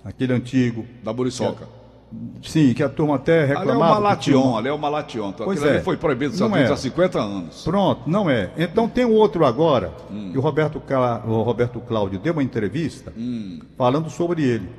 aquele 0.05 0.31
antigo, 0.31 0.85
Da 1.03 1.11
Buriçoca. 1.11 1.67
Sim, 2.41 2.73
que 2.73 2.83
a 2.83 2.89
turma 2.89 3.15
até 3.15 3.43
Ali 3.43 3.51
é 3.51 3.55
o 3.55 3.59
reclamava. 3.59 3.93
Malation, 4.01 4.57
ali 4.57 4.67
é 4.67 4.73
o 4.73 4.77
Malation. 4.77 5.29
Então, 5.29 5.45
Pois 5.45 5.57
aquilo 5.59 5.71
é. 5.73 5.75
ali 5.75 5.83
foi 5.83 5.97
proibido 5.97 6.31
nos 6.31 6.39
Não 6.39 6.47
Estados 6.47 6.69
Unidos 6.69 6.85
é. 6.85 6.87
há 6.87 6.91
50 6.91 7.19
anos. 7.19 7.63
Pronto, 7.63 8.01
não 8.09 8.29
é. 8.29 8.51
Então 8.57 8.87
tem 8.87 9.05
um 9.05 9.13
outro 9.13 9.45
agora, 9.45 9.91
Hum. 10.11 10.29
que 10.31 10.37
o 10.37 10.41
Roberto, 10.41 10.81
o 11.25 11.41
Roberto 11.41 11.79
Cláudio 11.79 12.19
deu 12.19 12.33
uma 12.33 12.43
entrevista 12.43 13.13
Hum. 13.17 13.59
falando 13.77 14.09
sobre 14.09 14.43
ele. 14.43 14.69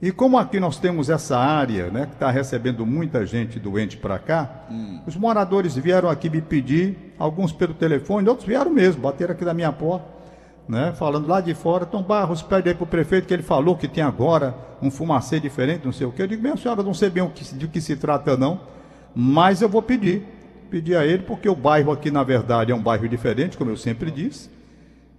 E 0.00 0.12
como 0.12 0.36
aqui 0.38 0.60
nós 0.60 0.78
temos 0.78 1.08
essa 1.08 1.38
área, 1.38 1.88
né, 1.90 2.04
que 2.06 2.12
está 2.12 2.30
recebendo 2.30 2.84
muita 2.84 3.24
gente 3.24 3.58
doente 3.58 3.96
para 3.96 4.18
cá, 4.18 4.64
Hum. 4.70 5.00
os 5.06 5.16
moradores 5.16 5.74
vieram 5.76 6.08
aqui 6.10 6.28
me 6.28 6.42
pedir, 6.42 7.14
alguns 7.18 7.50
pelo 7.52 7.72
telefone, 7.72 8.28
outros 8.28 8.46
vieram 8.46 8.70
mesmo, 8.70 9.00
bateram 9.02 9.32
aqui 9.32 9.44
na 9.44 9.54
minha 9.54 9.72
porta, 9.72 10.04
né, 10.68 10.92
falando 10.96 11.28
lá 11.28 11.40
de 11.40 11.54
fora, 11.54 11.86
Tom 11.86 12.02
Barros, 12.02 12.42
pede 12.42 12.68
aí 12.68 12.74
para 12.74 12.84
o 12.84 12.86
prefeito 12.86 13.26
que 13.26 13.34
ele 13.34 13.42
falou 13.42 13.76
que 13.76 13.86
tem 13.86 14.02
agora 14.02 14.54
um 14.82 14.90
fumacê 14.90 15.38
diferente, 15.38 15.84
não 15.84 15.92
sei 15.92 16.06
o 16.06 16.12
quê. 16.12 16.22
Eu 16.22 16.26
digo, 16.26 16.42
minha 16.42 16.56
senhora, 16.56 16.82
não 16.82 16.94
sei 16.94 17.08
bem 17.08 17.22
o 17.22 17.30
que, 17.30 17.44
de 17.54 17.68
que 17.68 17.80
se 17.80 17.96
trata 17.96 18.36
não, 18.36 18.60
mas 19.14 19.62
eu 19.62 19.68
vou 19.68 19.82
pedir. 19.82 20.24
Pedir 20.68 20.96
a 20.96 21.06
ele, 21.06 21.22
porque 21.22 21.48
o 21.48 21.54
bairro 21.54 21.92
aqui, 21.92 22.10
na 22.10 22.24
verdade, 22.24 22.72
é 22.72 22.74
um 22.74 22.82
bairro 22.82 23.08
diferente, 23.08 23.56
como 23.56 23.70
eu 23.70 23.76
sempre 23.76 24.10
disse. 24.10 24.50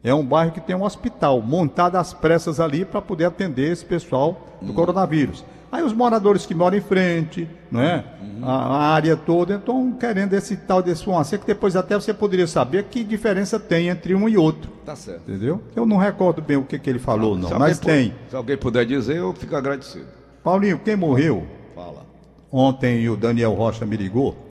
É 0.03 0.13
um 0.13 0.25
bairro 0.25 0.51
que 0.51 0.59
tem 0.59 0.75
um 0.75 0.83
hospital 0.83 1.41
montado 1.41 1.95
às 1.95 2.13
pressas 2.13 2.59
ali 2.59 2.83
para 2.83 3.01
poder 3.01 3.25
atender 3.25 3.71
esse 3.71 3.85
pessoal 3.85 4.45
do 4.61 4.73
coronavírus. 4.73 5.43
Aí 5.71 5.83
os 5.83 5.93
moradores 5.93 6.45
que 6.45 6.53
moram 6.53 6.77
em 6.77 6.81
frente, 6.81 7.47
não 7.71 7.81
é? 7.81 8.03
A, 8.41 8.51
a 8.51 8.93
área 8.93 9.17
toda, 9.17 9.55
então 9.55 9.91
querendo 9.93 10.33
esse 10.33 10.55
tal 10.55 10.81
desse 10.81 11.03
fumacê, 11.03 11.37
que 11.37 11.45
depois 11.45 11.75
até 11.75 11.95
você 11.95 12.13
poderia 12.13 12.47
saber 12.47 12.83
que 12.85 13.03
diferença 13.03 13.59
tem 13.59 13.89
entre 13.89 14.15
um 14.15 14.29
e 14.29 14.37
outro, 14.37 14.71
Tá 14.87 14.95
certo. 14.95 15.29
entendeu? 15.29 15.61
Eu 15.75 15.85
não 15.85 15.97
recordo 15.97 16.41
bem 16.41 16.55
o 16.55 16.63
que, 16.63 16.79
que 16.79 16.89
ele 16.89 16.97
falou, 16.97 17.35
não, 17.35 17.43
alguém 17.43 17.59
mas 17.59 17.77
tem. 17.77 18.15
Se 18.29 18.35
alguém 18.37 18.55
puder 18.55 18.85
dizer, 18.85 19.17
eu 19.17 19.33
fico 19.33 19.53
agradecido. 19.53 20.05
Paulinho, 20.41 20.79
quem 20.79 20.95
morreu 20.95 21.45
Fala. 21.75 22.05
Ontem 22.49 23.09
o 23.09 23.17
Daniel 23.17 23.53
Rocha 23.53 23.85
me 23.85 23.97
ligou. 23.97 24.47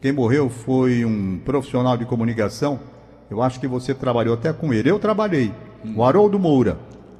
Quem 0.00 0.12
morreu 0.12 0.48
foi 0.48 1.04
um 1.04 1.40
profissional 1.44 1.96
de 1.96 2.04
comunicação. 2.06 2.78
Eu 3.28 3.42
acho 3.42 3.58
que 3.58 3.66
você 3.66 3.92
trabalhou 3.92 4.34
até 4.34 4.52
com 4.52 4.72
ele. 4.72 4.88
Eu 4.88 5.00
trabalhei. 5.00 5.52
O 5.96 6.04
Haroldo 6.04 6.38
Moura. 6.38 6.78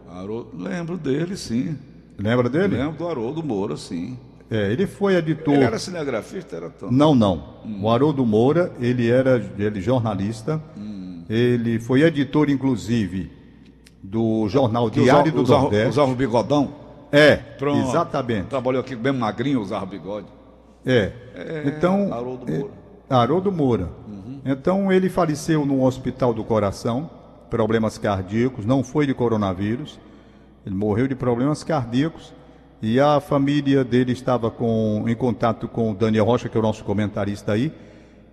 Haroldo, 0.09 0.51
lembro 0.57 0.97
dele, 0.97 1.37
sim. 1.37 1.77
Lembra 2.17 2.49
dele? 2.49 2.77
Lembro 2.77 2.97
do 2.97 3.09
Haroldo 3.09 3.43
Moura, 3.43 3.77
sim. 3.77 4.17
É, 4.49 4.73
ele 4.73 4.87
foi 4.87 5.15
editor. 5.17 5.55
Ele 5.55 5.65
era 5.65 5.79
cinegrafista, 5.79 6.57
era. 6.57 6.73
Não, 6.91 7.15
não. 7.15 7.61
O 7.83 7.91
Haroldo 7.91 8.25
Moura, 8.25 8.73
ele 8.81 9.11
era 9.11 9.45
ele 9.59 9.81
jornalista. 9.81 10.61
Ele 11.31 11.79
foi 11.79 12.03
editor, 12.03 12.51
inclusive, 12.51 13.31
do 14.03 14.49
jornal 14.49 14.91
Diário 14.91 15.31
do 15.31 15.43
usava- 15.43 15.63
Nordeste. 15.63 15.89
Usava 15.91 16.11
o 16.11 16.15
bigodão. 16.17 16.75
É, 17.13 17.37
Pronto. 17.37 17.89
exatamente. 17.89 18.47
Trabalhou 18.49 18.81
aqui 18.81 18.97
bem 18.97 19.13
magrinho, 19.13 19.61
usava 19.61 19.87
bigode. 19.87 20.27
É. 20.85 21.13
É, 21.35 21.63
então, 21.67 22.13
Haroldo 22.13 22.53
é, 22.53 22.59
Moura. 22.59 22.73
Haroldo 23.09 23.53
Moura. 23.53 23.89
Então 24.45 24.91
ele 24.91 25.09
faleceu 25.09 25.65
no 25.65 25.85
Hospital 25.85 26.33
do 26.35 26.43
Coração, 26.43 27.09
problemas 27.49 27.97
cardíacos, 27.99 28.65
não 28.67 28.83
foi 28.83 29.07
de 29.07 29.15
coronavírus. 29.15 30.01
Ele 30.67 30.75
morreu 30.75 31.07
de 31.07 31.15
problemas 31.15 31.63
cardíacos 31.63 32.33
e 32.83 32.99
a 32.99 33.21
família 33.21 33.85
dele 33.85 34.13
estava 34.13 34.51
com, 34.51 35.05
em 35.07 35.15
contato 35.15 35.69
com 35.69 35.91
o 35.93 35.95
Daniel 35.95 36.25
Rocha, 36.25 36.49
que 36.49 36.57
é 36.57 36.61
o 36.61 36.63
nosso 36.63 36.83
comentarista 36.85 37.53
aí, 37.53 37.73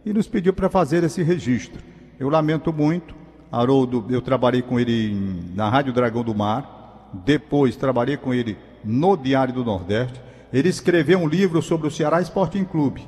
e 0.06 0.14
nos 0.14 0.28
pediu 0.28 0.54
para 0.54 0.70
fazer 0.70 1.04
esse 1.04 1.22
registro. 1.22 1.82
Eu 2.20 2.30
lamento 2.30 2.74
muito. 2.74 3.16
Haroldo, 3.52 4.06
eu 4.10 4.22
trabalhei 4.22 4.62
com 4.62 4.80
ele 4.80 5.16
na 5.56 5.70
Rádio 5.70 5.94
Dragão 5.94 6.24
do 6.24 6.36
Mar, 6.36 7.10
depois 7.26 7.76
trabalhei 7.78 8.18
com 8.18 8.34
ele 8.34 8.58
no 8.84 9.16
Diário 9.16 9.54
do 9.54 9.64
Nordeste. 9.64 10.22
Ele 10.52 10.68
escreveu 10.68 11.20
um 11.20 11.28
livro 11.28 11.62
sobre 11.62 11.88
o 11.88 11.92
Ceará 11.92 12.20
Sporting 12.22 12.66
Clube. 12.66 13.08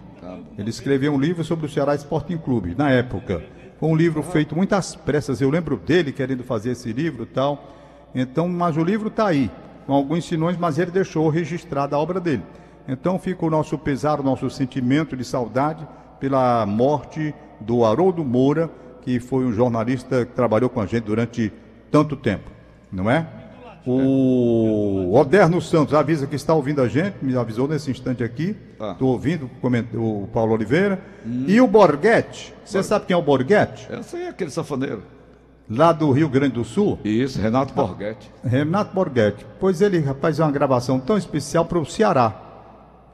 Ele 0.58 0.69
escreveu 0.69 1.13
um 1.13 1.19
livro 1.19 1.43
sobre 1.43 1.65
o 1.65 1.69
Ceará 1.69 1.95
Sporting 1.95 2.38
Clube, 2.38 2.76
na 2.78 2.89
época. 2.89 3.43
Foi 3.80 3.89
um 3.89 3.95
livro 3.95 4.22
feito 4.22 4.56
muitas 4.56 4.95
pressas. 4.95 5.41
Eu 5.41 5.50
lembro 5.50 5.78
dele 5.78 6.12
querendo 6.12 6.43
fazer 6.43 6.72
esse 6.72 6.91
livro 6.91 7.24
e 7.24 7.28
tal. 7.28 7.76
Então, 8.13 8.48
mas 8.48 8.78
o 8.78 8.84
livro 8.84 9.08
está 9.08 9.28
aí, 9.28 9.50
com 9.86 9.93
alguns 9.93 10.26
sinões, 10.26 10.58
mas 10.58 10.78
ele 10.78 10.91
deixou 10.91 11.30
registrada 11.30 11.95
a 11.95 12.00
obra 12.00 12.19
dele. 12.19 12.43
Então 12.88 13.19
fica 13.19 13.45
o 13.45 13.50
nosso 13.50 13.78
pesar, 13.78 14.19
o 14.19 14.24
nosso 14.24 14.50
sentimento 14.50 15.15
de 15.15 15.24
saudade 15.24 15.88
pela 16.19 16.65
morte 16.65 17.34
do 17.60 17.86
Haroldo 17.86 18.26
Moura, 18.26 18.69
que 19.10 19.19
foi 19.19 19.43
um 19.43 19.52
jornalista 19.52 20.24
que 20.24 20.34
trabalhou 20.34 20.69
com 20.69 20.80
a 20.80 20.86
gente 20.86 21.04
durante 21.06 21.52
tanto 21.89 22.15
tempo, 22.15 22.52
não 22.91 23.10
é? 23.10 23.26
O 23.88 25.12
Oderno 25.15 25.60
Santos 25.60 25.95
avisa 25.95 26.28
que 26.28 26.36
está 26.36 26.54
ouvindo 26.54 26.80
a 26.80 26.88
gente, 26.88 27.15
me 27.24 27.36
avisou 27.36 27.67
nesse 27.67 27.89
instante 27.89 28.24
aqui. 28.24 28.56
Tá. 28.78 28.91
Estou 28.91 29.10
ouvindo 29.10 29.50
coment- 29.62 29.88
o 29.95 30.30
Paulo 30.32 30.54
Oliveira. 30.54 31.02
E 31.48 31.60
o 31.60 31.65
Borghetti, 31.65 32.54
você 32.63 32.84
sabe 32.84 33.08
quem 33.08 33.15
é 33.15 33.17
o 33.17 33.22
Borghetti? 33.24 33.88
Aí 33.91 34.22
é 34.26 34.30
aquele 34.30 34.52
safaneiro. 34.52 35.02
Lá 35.67 35.91
do 35.91 36.12
Rio 36.12 36.30
Grande 36.30 36.54
do 36.54 36.63
Sul? 36.63 37.00
Isso, 37.04 37.41
Renato 37.41 37.74
Borghetti. 37.74 38.30
Renato 38.43 38.93
Borghetti. 38.93 39.43
Pois 39.60 39.82
ele, 39.82 39.98
rapaz, 40.00 40.39
é 40.39 40.43
uma 40.43 40.52
gravação 40.52 41.00
tão 41.00 41.17
especial 41.17 41.65
para 41.65 41.80
o 41.80 41.86
Ceará. 41.86 42.43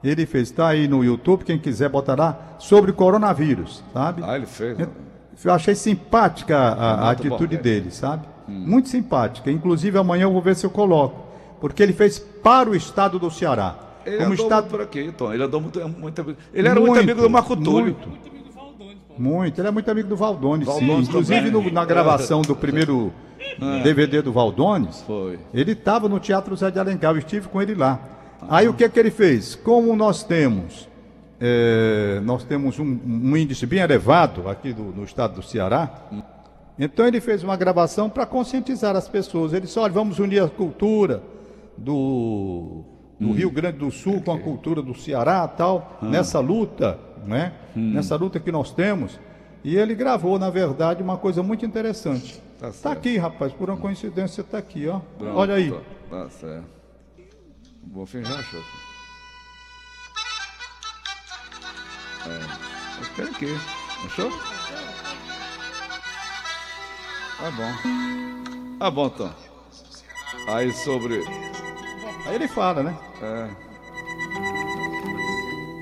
Ele 0.04 0.26
fez, 0.26 0.50
está 0.50 0.68
aí 0.68 0.88
no 0.90 1.04
YouTube, 1.06 1.46
quem 1.46 1.58
quiser 1.58 1.88
botar 1.90 2.16
lá, 2.20 2.56
sobre 2.60 2.92
coronavírus, 2.92 3.82
sabe? 3.94 4.22
Ah, 4.26 4.36
ele 4.36 4.46
fez. 4.46 4.78
Eu, 4.78 4.90
eu 5.44 5.54
achei 5.54 5.76
simpática 5.76 6.58
a, 6.58 6.72
a 6.72 6.96
Renato 7.12 7.28
atitude 7.28 7.58
dele, 7.58 7.92
sabe? 7.92 8.26
Muito 8.48 8.90
simpática. 8.90 9.50
Inclusive 9.52 9.98
amanhã 9.98 10.24
eu 10.24 10.32
vou 10.32 10.42
ver 10.42 10.56
se 10.56 10.66
eu 10.66 10.70
coloco. 10.70 11.26
Porque 11.60 11.82
ele 11.82 11.94
fez 11.94 12.20
para 12.20 12.70
o 12.70 12.76
estado 12.76 13.18
do 13.20 13.30
Ceará. 13.32 13.76
Ele 14.06 14.18
Como 14.18 14.34
andou 14.34 14.46
estado. 14.46 14.62
muito 14.66 14.72
por 14.72 14.82
aqui, 14.82 15.12
Tom. 15.12 15.34
Ele 15.34 15.44
andou 15.44 15.60
muito, 15.62 15.90
muito 15.90 16.38
Ele 16.54 16.68
era 16.68 16.80
muito, 16.80 17.00
amigo 17.00 17.22
do 17.22 17.30
Marco 17.30 17.56
Túlio. 17.56 17.96
Muito. 17.96 18.26
Muito, 19.18 19.62
ele 19.62 19.68
é 19.68 19.72
muito 19.72 19.90
amigo 19.90 20.10
do 20.10 20.16
Valdones, 20.18 20.68
sim. 20.68 20.74
Valdones 20.74 21.08
Inclusive 21.08 21.50
no- 21.50 21.72
na 21.72 21.86
gravação 21.86 22.42
do 22.42 22.54
primeiro 22.54 23.14
DVD 23.82 24.22
do 24.22 24.32
Valdones, 24.34 25.02
Foi. 25.08 25.40
ele 25.54 25.72
estava 25.72 26.10
no 26.10 26.20
Teatro 26.20 26.54
Zé 26.56 26.70
de 26.70 26.80
Alencar, 26.80 27.14
eu 27.14 27.20
estive 27.20 27.48
com 27.48 27.62
ele 27.62 27.74
lá. 27.76 27.98
Aí 28.50 28.68
o 28.68 28.74
que 28.74 28.88
que 28.90 29.00
ele 29.00 29.10
fez? 29.12 29.56
Como 29.56 29.96
nós 29.96 30.22
temos, 30.24 30.90
eh, 31.48 32.20
nós 32.24 32.44
temos 32.44 32.80
um, 32.80 33.00
um 33.06 33.38
índice 33.38 33.66
bem 33.68 33.80
elevado 33.80 34.50
aqui 34.50 34.74
do- 34.74 34.92
no 34.92 35.04
estado 35.04 35.36
do 35.36 35.44
Ceará, 35.44 36.08
então 36.80 37.06
ele 37.08 37.22
fez 37.22 37.44
uma 37.44 37.56
gravação 37.56 38.10
para 38.10 38.26
conscientizar 38.26 38.96
as 38.96 39.08
pessoas. 39.08 39.54
Ele 39.54 39.66
disse, 39.66 39.78
olha, 39.78 39.94
vamos 39.94 40.18
unir 40.20 40.42
a 40.42 40.48
cultura 40.50 41.22
do, 41.78 42.84
do 43.20 43.32
Rio 43.32 43.52
Grande 43.52 43.78
do 43.78 43.92
Sul 43.92 44.22
com 44.22 44.32
a 44.34 44.40
cultura 44.40 44.82
do 44.82 44.94
Ceará 44.96 45.48
tal, 45.48 46.00
nessa 46.02 46.40
luta, 46.40 46.98
né? 47.26 47.54
Nessa 47.76 48.16
luta 48.16 48.40
que 48.40 48.52
nós 48.52 48.72
temos. 48.72 49.20
E 49.64 49.76
ele 49.78 49.94
gravou, 49.96 50.38
na 50.40 50.50
verdade, 50.50 51.02
uma 51.04 51.18
coisa 51.18 51.42
muito 51.44 51.66
interessante. 51.66 52.42
Tá 52.60 52.70
Está 52.70 52.90
certo. 52.90 52.98
aqui, 52.98 53.18
rapaz, 53.18 53.52
por 53.54 53.70
uma 53.70 53.78
coincidência, 53.78 54.42
está 54.42 54.58
aqui, 54.58 54.88
ó. 54.88 55.00
Pronto, 55.18 55.38
Olha 55.38 55.56
aí. 55.56 55.74
Tá 56.10 56.30
certo. 56.30 56.66
O 57.84 57.88
Bonfim 57.88 58.24
já 58.24 58.42
É. 62.28 63.02
Espera 63.02 63.30
aqui. 63.30 63.58
Achou? 64.06 64.32
Tá 67.38 67.52
bom. 67.52 67.72
Tá 68.80 68.92
bom, 68.92 69.10
Tom. 69.10 69.32
Aí 70.48 70.72
sobre. 70.74 71.24
Aí 72.26 72.36
ele 72.36 72.48
fala, 72.48 72.84
né? 72.84 72.98
É. 73.22 73.50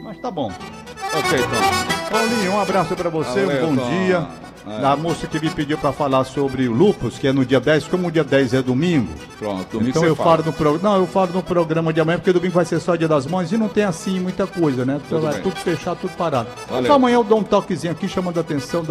Mas 0.03 0.17
tá 0.19 0.29
bom. 0.31 0.51
Ok, 0.51 1.39
Tom. 1.39 2.09
Paulinho, 2.09 2.51
um 2.53 2.59
abraço 2.59 2.95
para 2.95 3.09
você, 3.09 3.45
Valeu, 3.45 3.67
um 3.67 3.75
bom 3.75 3.83
Tom. 3.83 3.89
dia. 3.89 4.27
É. 4.65 4.79
Da 4.79 4.95
moça 4.95 5.27
que 5.27 5.39
me 5.39 5.49
pediu 5.49 5.77
para 5.77 5.91
falar 5.91 6.23
sobre 6.23 6.67
o 6.69 6.71
lupus, 6.73 7.19
que 7.19 7.27
é 7.27 7.33
no 7.33 7.45
dia 7.45 7.59
10, 7.59 7.87
como 7.87 8.07
o 8.07 8.11
dia 8.11 8.23
10 8.23 8.53
é 8.53 8.61
domingo. 8.61 9.11
Pronto, 9.37 9.67
domingo 9.71 9.89
então 9.89 10.05
eu 10.05 10.15
falo 10.15 10.41
no 10.43 10.53
programa. 10.53 10.89
Não, 10.89 11.01
eu 11.01 11.07
falo 11.07 11.33
no 11.33 11.43
programa 11.43 11.91
de 11.91 11.99
amanhã, 11.99 12.17
porque 12.17 12.31
domingo 12.31 12.53
vai 12.53 12.63
ser 12.63 12.79
só 12.79 12.95
dia 12.95 13.07
das 13.07 13.25
mães 13.25 13.51
e 13.51 13.57
não 13.57 13.67
tem 13.67 13.83
assim 13.83 14.19
muita 14.21 14.47
coisa, 14.47 14.85
né? 14.85 15.01
Então 15.05 15.19
Tudo 15.19 15.21
vai 15.23 15.33
bem. 15.33 15.43
tudo 15.43 15.55
fechado, 15.57 15.97
tudo 15.99 16.15
parado. 16.15 16.47
Valeu. 16.69 16.83
Então 16.83 16.95
amanhã 16.95 17.15
eu 17.15 17.23
dou 17.25 17.39
um 17.39 17.43
toquezinho 17.43 17.91
aqui 17.91 18.07
chamando 18.07 18.37
a 18.37 18.41
atenção 18.41 18.85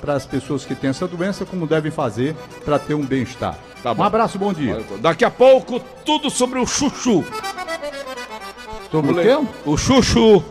para 0.00 0.14
as 0.14 0.26
pessoas 0.26 0.64
que 0.64 0.74
têm 0.74 0.90
essa 0.90 1.06
doença, 1.06 1.44
como 1.44 1.66
devem 1.68 1.92
fazer 1.92 2.34
para 2.64 2.78
ter 2.78 2.94
um 2.94 3.04
bem-estar. 3.06 3.56
Tá 3.80 3.92
um 3.92 4.02
abraço, 4.02 4.38
bom 4.38 4.52
dia. 4.52 4.74
Valeu. 4.80 4.98
Daqui 4.98 5.24
a 5.24 5.30
pouco, 5.30 5.80
tudo 6.04 6.30
sobre 6.30 6.58
o 6.58 6.66
chuchu. 6.66 7.24
Sobre 8.90 9.12
o 9.12 9.14
Le- 9.14 9.22
quê? 9.22 9.46
O 9.64 9.76
chuchu. 9.76 10.42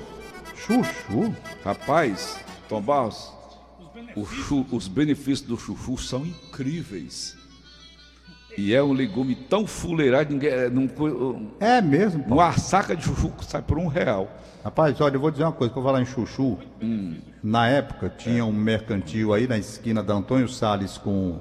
Chuchu. 0.56 1.34
Rapaz, 1.64 2.38
Tom 2.70 2.82
Barros, 2.82 3.32
o 3.41 3.41
chu- 4.26 4.65
os 4.71 4.88
benefícios 4.88 5.41
do 5.41 5.58
chuchu 5.58 5.97
são 5.97 6.26
incríveis. 6.26 7.38
E 8.58 8.74
é 8.74 8.84
um 8.84 8.91
legume 8.91 9.34
tão 9.34 9.65
fuleirado, 9.65 10.34
ninguém. 10.34 10.50
é, 10.50 10.69
Não, 10.69 10.88
É 11.60 11.82
mesmo, 11.82 12.19
Paulo. 12.24 12.36
uma 12.43 12.52
saca 12.58 12.95
de 12.95 13.04
chuchu 13.04 13.32
sai 13.41 13.62
por 13.62 13.78
um 13.78 13.88
real. 13.88 14.30
Rapaz, 14.63 15.00
olha, 15.02 15.15
eu 15.15 15.19
vou 15.19 15.32
dizer 15.32 15.43
uma 15.43 15.54
coisa, 15.54 15.74
pra 15.74 15.82
falar 15.82 16.02
em 16.02 16.06
chuchu. 16.06 16.58
Na 17.41 17.67
época 17.67 18.10
tinha 18.10 18.45
um 18.45 18.52
mercantil 18.52 19.34
aí 19.34 19.47
na 19.47 19.58
esquina 19.58 20.04
da 20.04 20.13
Antônio 20.13 20.47
Salles 20.50 20.97
com, 20.97 21.39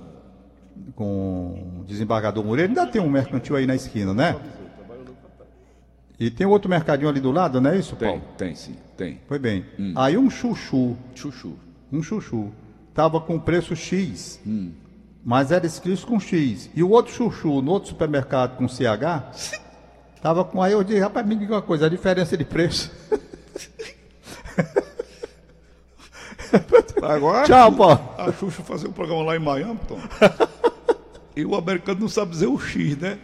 com 0.94 1.80
o 1.80 1.84
desembargador 1.84 2.44
Moreira. 2.44 2.70
Ainda 2.70 2.86
tem 2.86 3.00
um 3.02 3.10
mercantil 3.10 3.56
aí 3.56 3.66
na 3.66 3.74
esquina, 3.74 4.14
né? 4.14 4.36
E 6.18 6.30
tem 6.30 6.46
outro 6.46 6.68
mercadinho 6.70 7.08
ali 7.08 7.18
do 7.20 7.30
lado, 7.32 7.60
não 7.60 7.70
é 7.70 7.78
isso, 7.78 7.96
Tem, 7.96 8.08
Paulo? 8.08 8.22
tem 8.36 8.54
sim, 8.54 8.76
tem. 8.96 9.18
Foi 9.26 9.38
bem. 9.38 9.64
Aí 9.96 10.16
um 10.18 10.28
chuchu, 10.30 10.94
Chuchu. 11.14 11.54
Um 11.92 12.02
chuchu, 12.02 12.50
tava 12.94 13.20
com 13.20 13.38
preço 13.38 13.74
X, 13.76 14.40
mas 15.24 15.50
era 15.52 15.66
escrito 15.66 16.06
com 16.06 16.18
X. 16.20 16.70
E 16.74 16.82
o 16.82 16.90
outro 16.90 17.12
chuchu, 17.12 17.60
no 17.60 17.72
outro 17.72 17.88
supermercado 17.90 18.56
com 18.56 18.68
CH, 18.68 19.60
tava 20.22 20.44
com. 20.44 20.62
Aí 20.62 20.72
eu 20.72 20.84
disse, 20.84 21.00
rapaz, 21.00 21.26
me 21.26 21.34
diga 21.36 21.54
uma 21.54 21.62
coisa, 21.62 21.86
a 21.86 21.88
diferença 21.88 22.36
de 22.36 22.44
preço. 22.44 22.90
Agora. 27.02 27.46
Tchau, 27.46 27.72
Paulo. 27.72 28.00
A 28.18 28.32
Xuxa 28.32 28.62
fazer 28.62 28.88
um 28.88 28.92
programa 28.92 29.22
lá 29.22 29.36
em 29.36 29.40
Miami, 29.40 29.80
Tom. 29.88 29.98
e 31.34 31.44
o 31.44 31.54
americano 31.54 32.00
não 32.00 32.08
sabe 32.08 32.32
dizer 32.32 32.46
o 32.46 32.58
X, 32.58 32.96
né? 32.98 33.18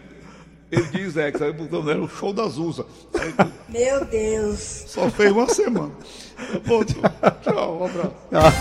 Ele 0.70 0.83
diz 0.85 1.16
é, 1.16 1.31
que 1.31 1.38
sabe, 1.38 1.62
então, 1.62 1.88
era 1.88 2.00
o 2.00 2.09
show 2.09 2.33
das 2.33 2.59
USA. 2.59 2.85
Aí, 3.14 3.33
Meu 3.68 4.05
Deus. 4.05 4.85
só 4.87 5.09
fez 5.11 5.31
uma 5.31 5.48
semana. 5.48 5.92
Bom, 6.66 6.83
tchau, 6.85 7.79
um 7.81 7.85
abraço. 7.85 8.57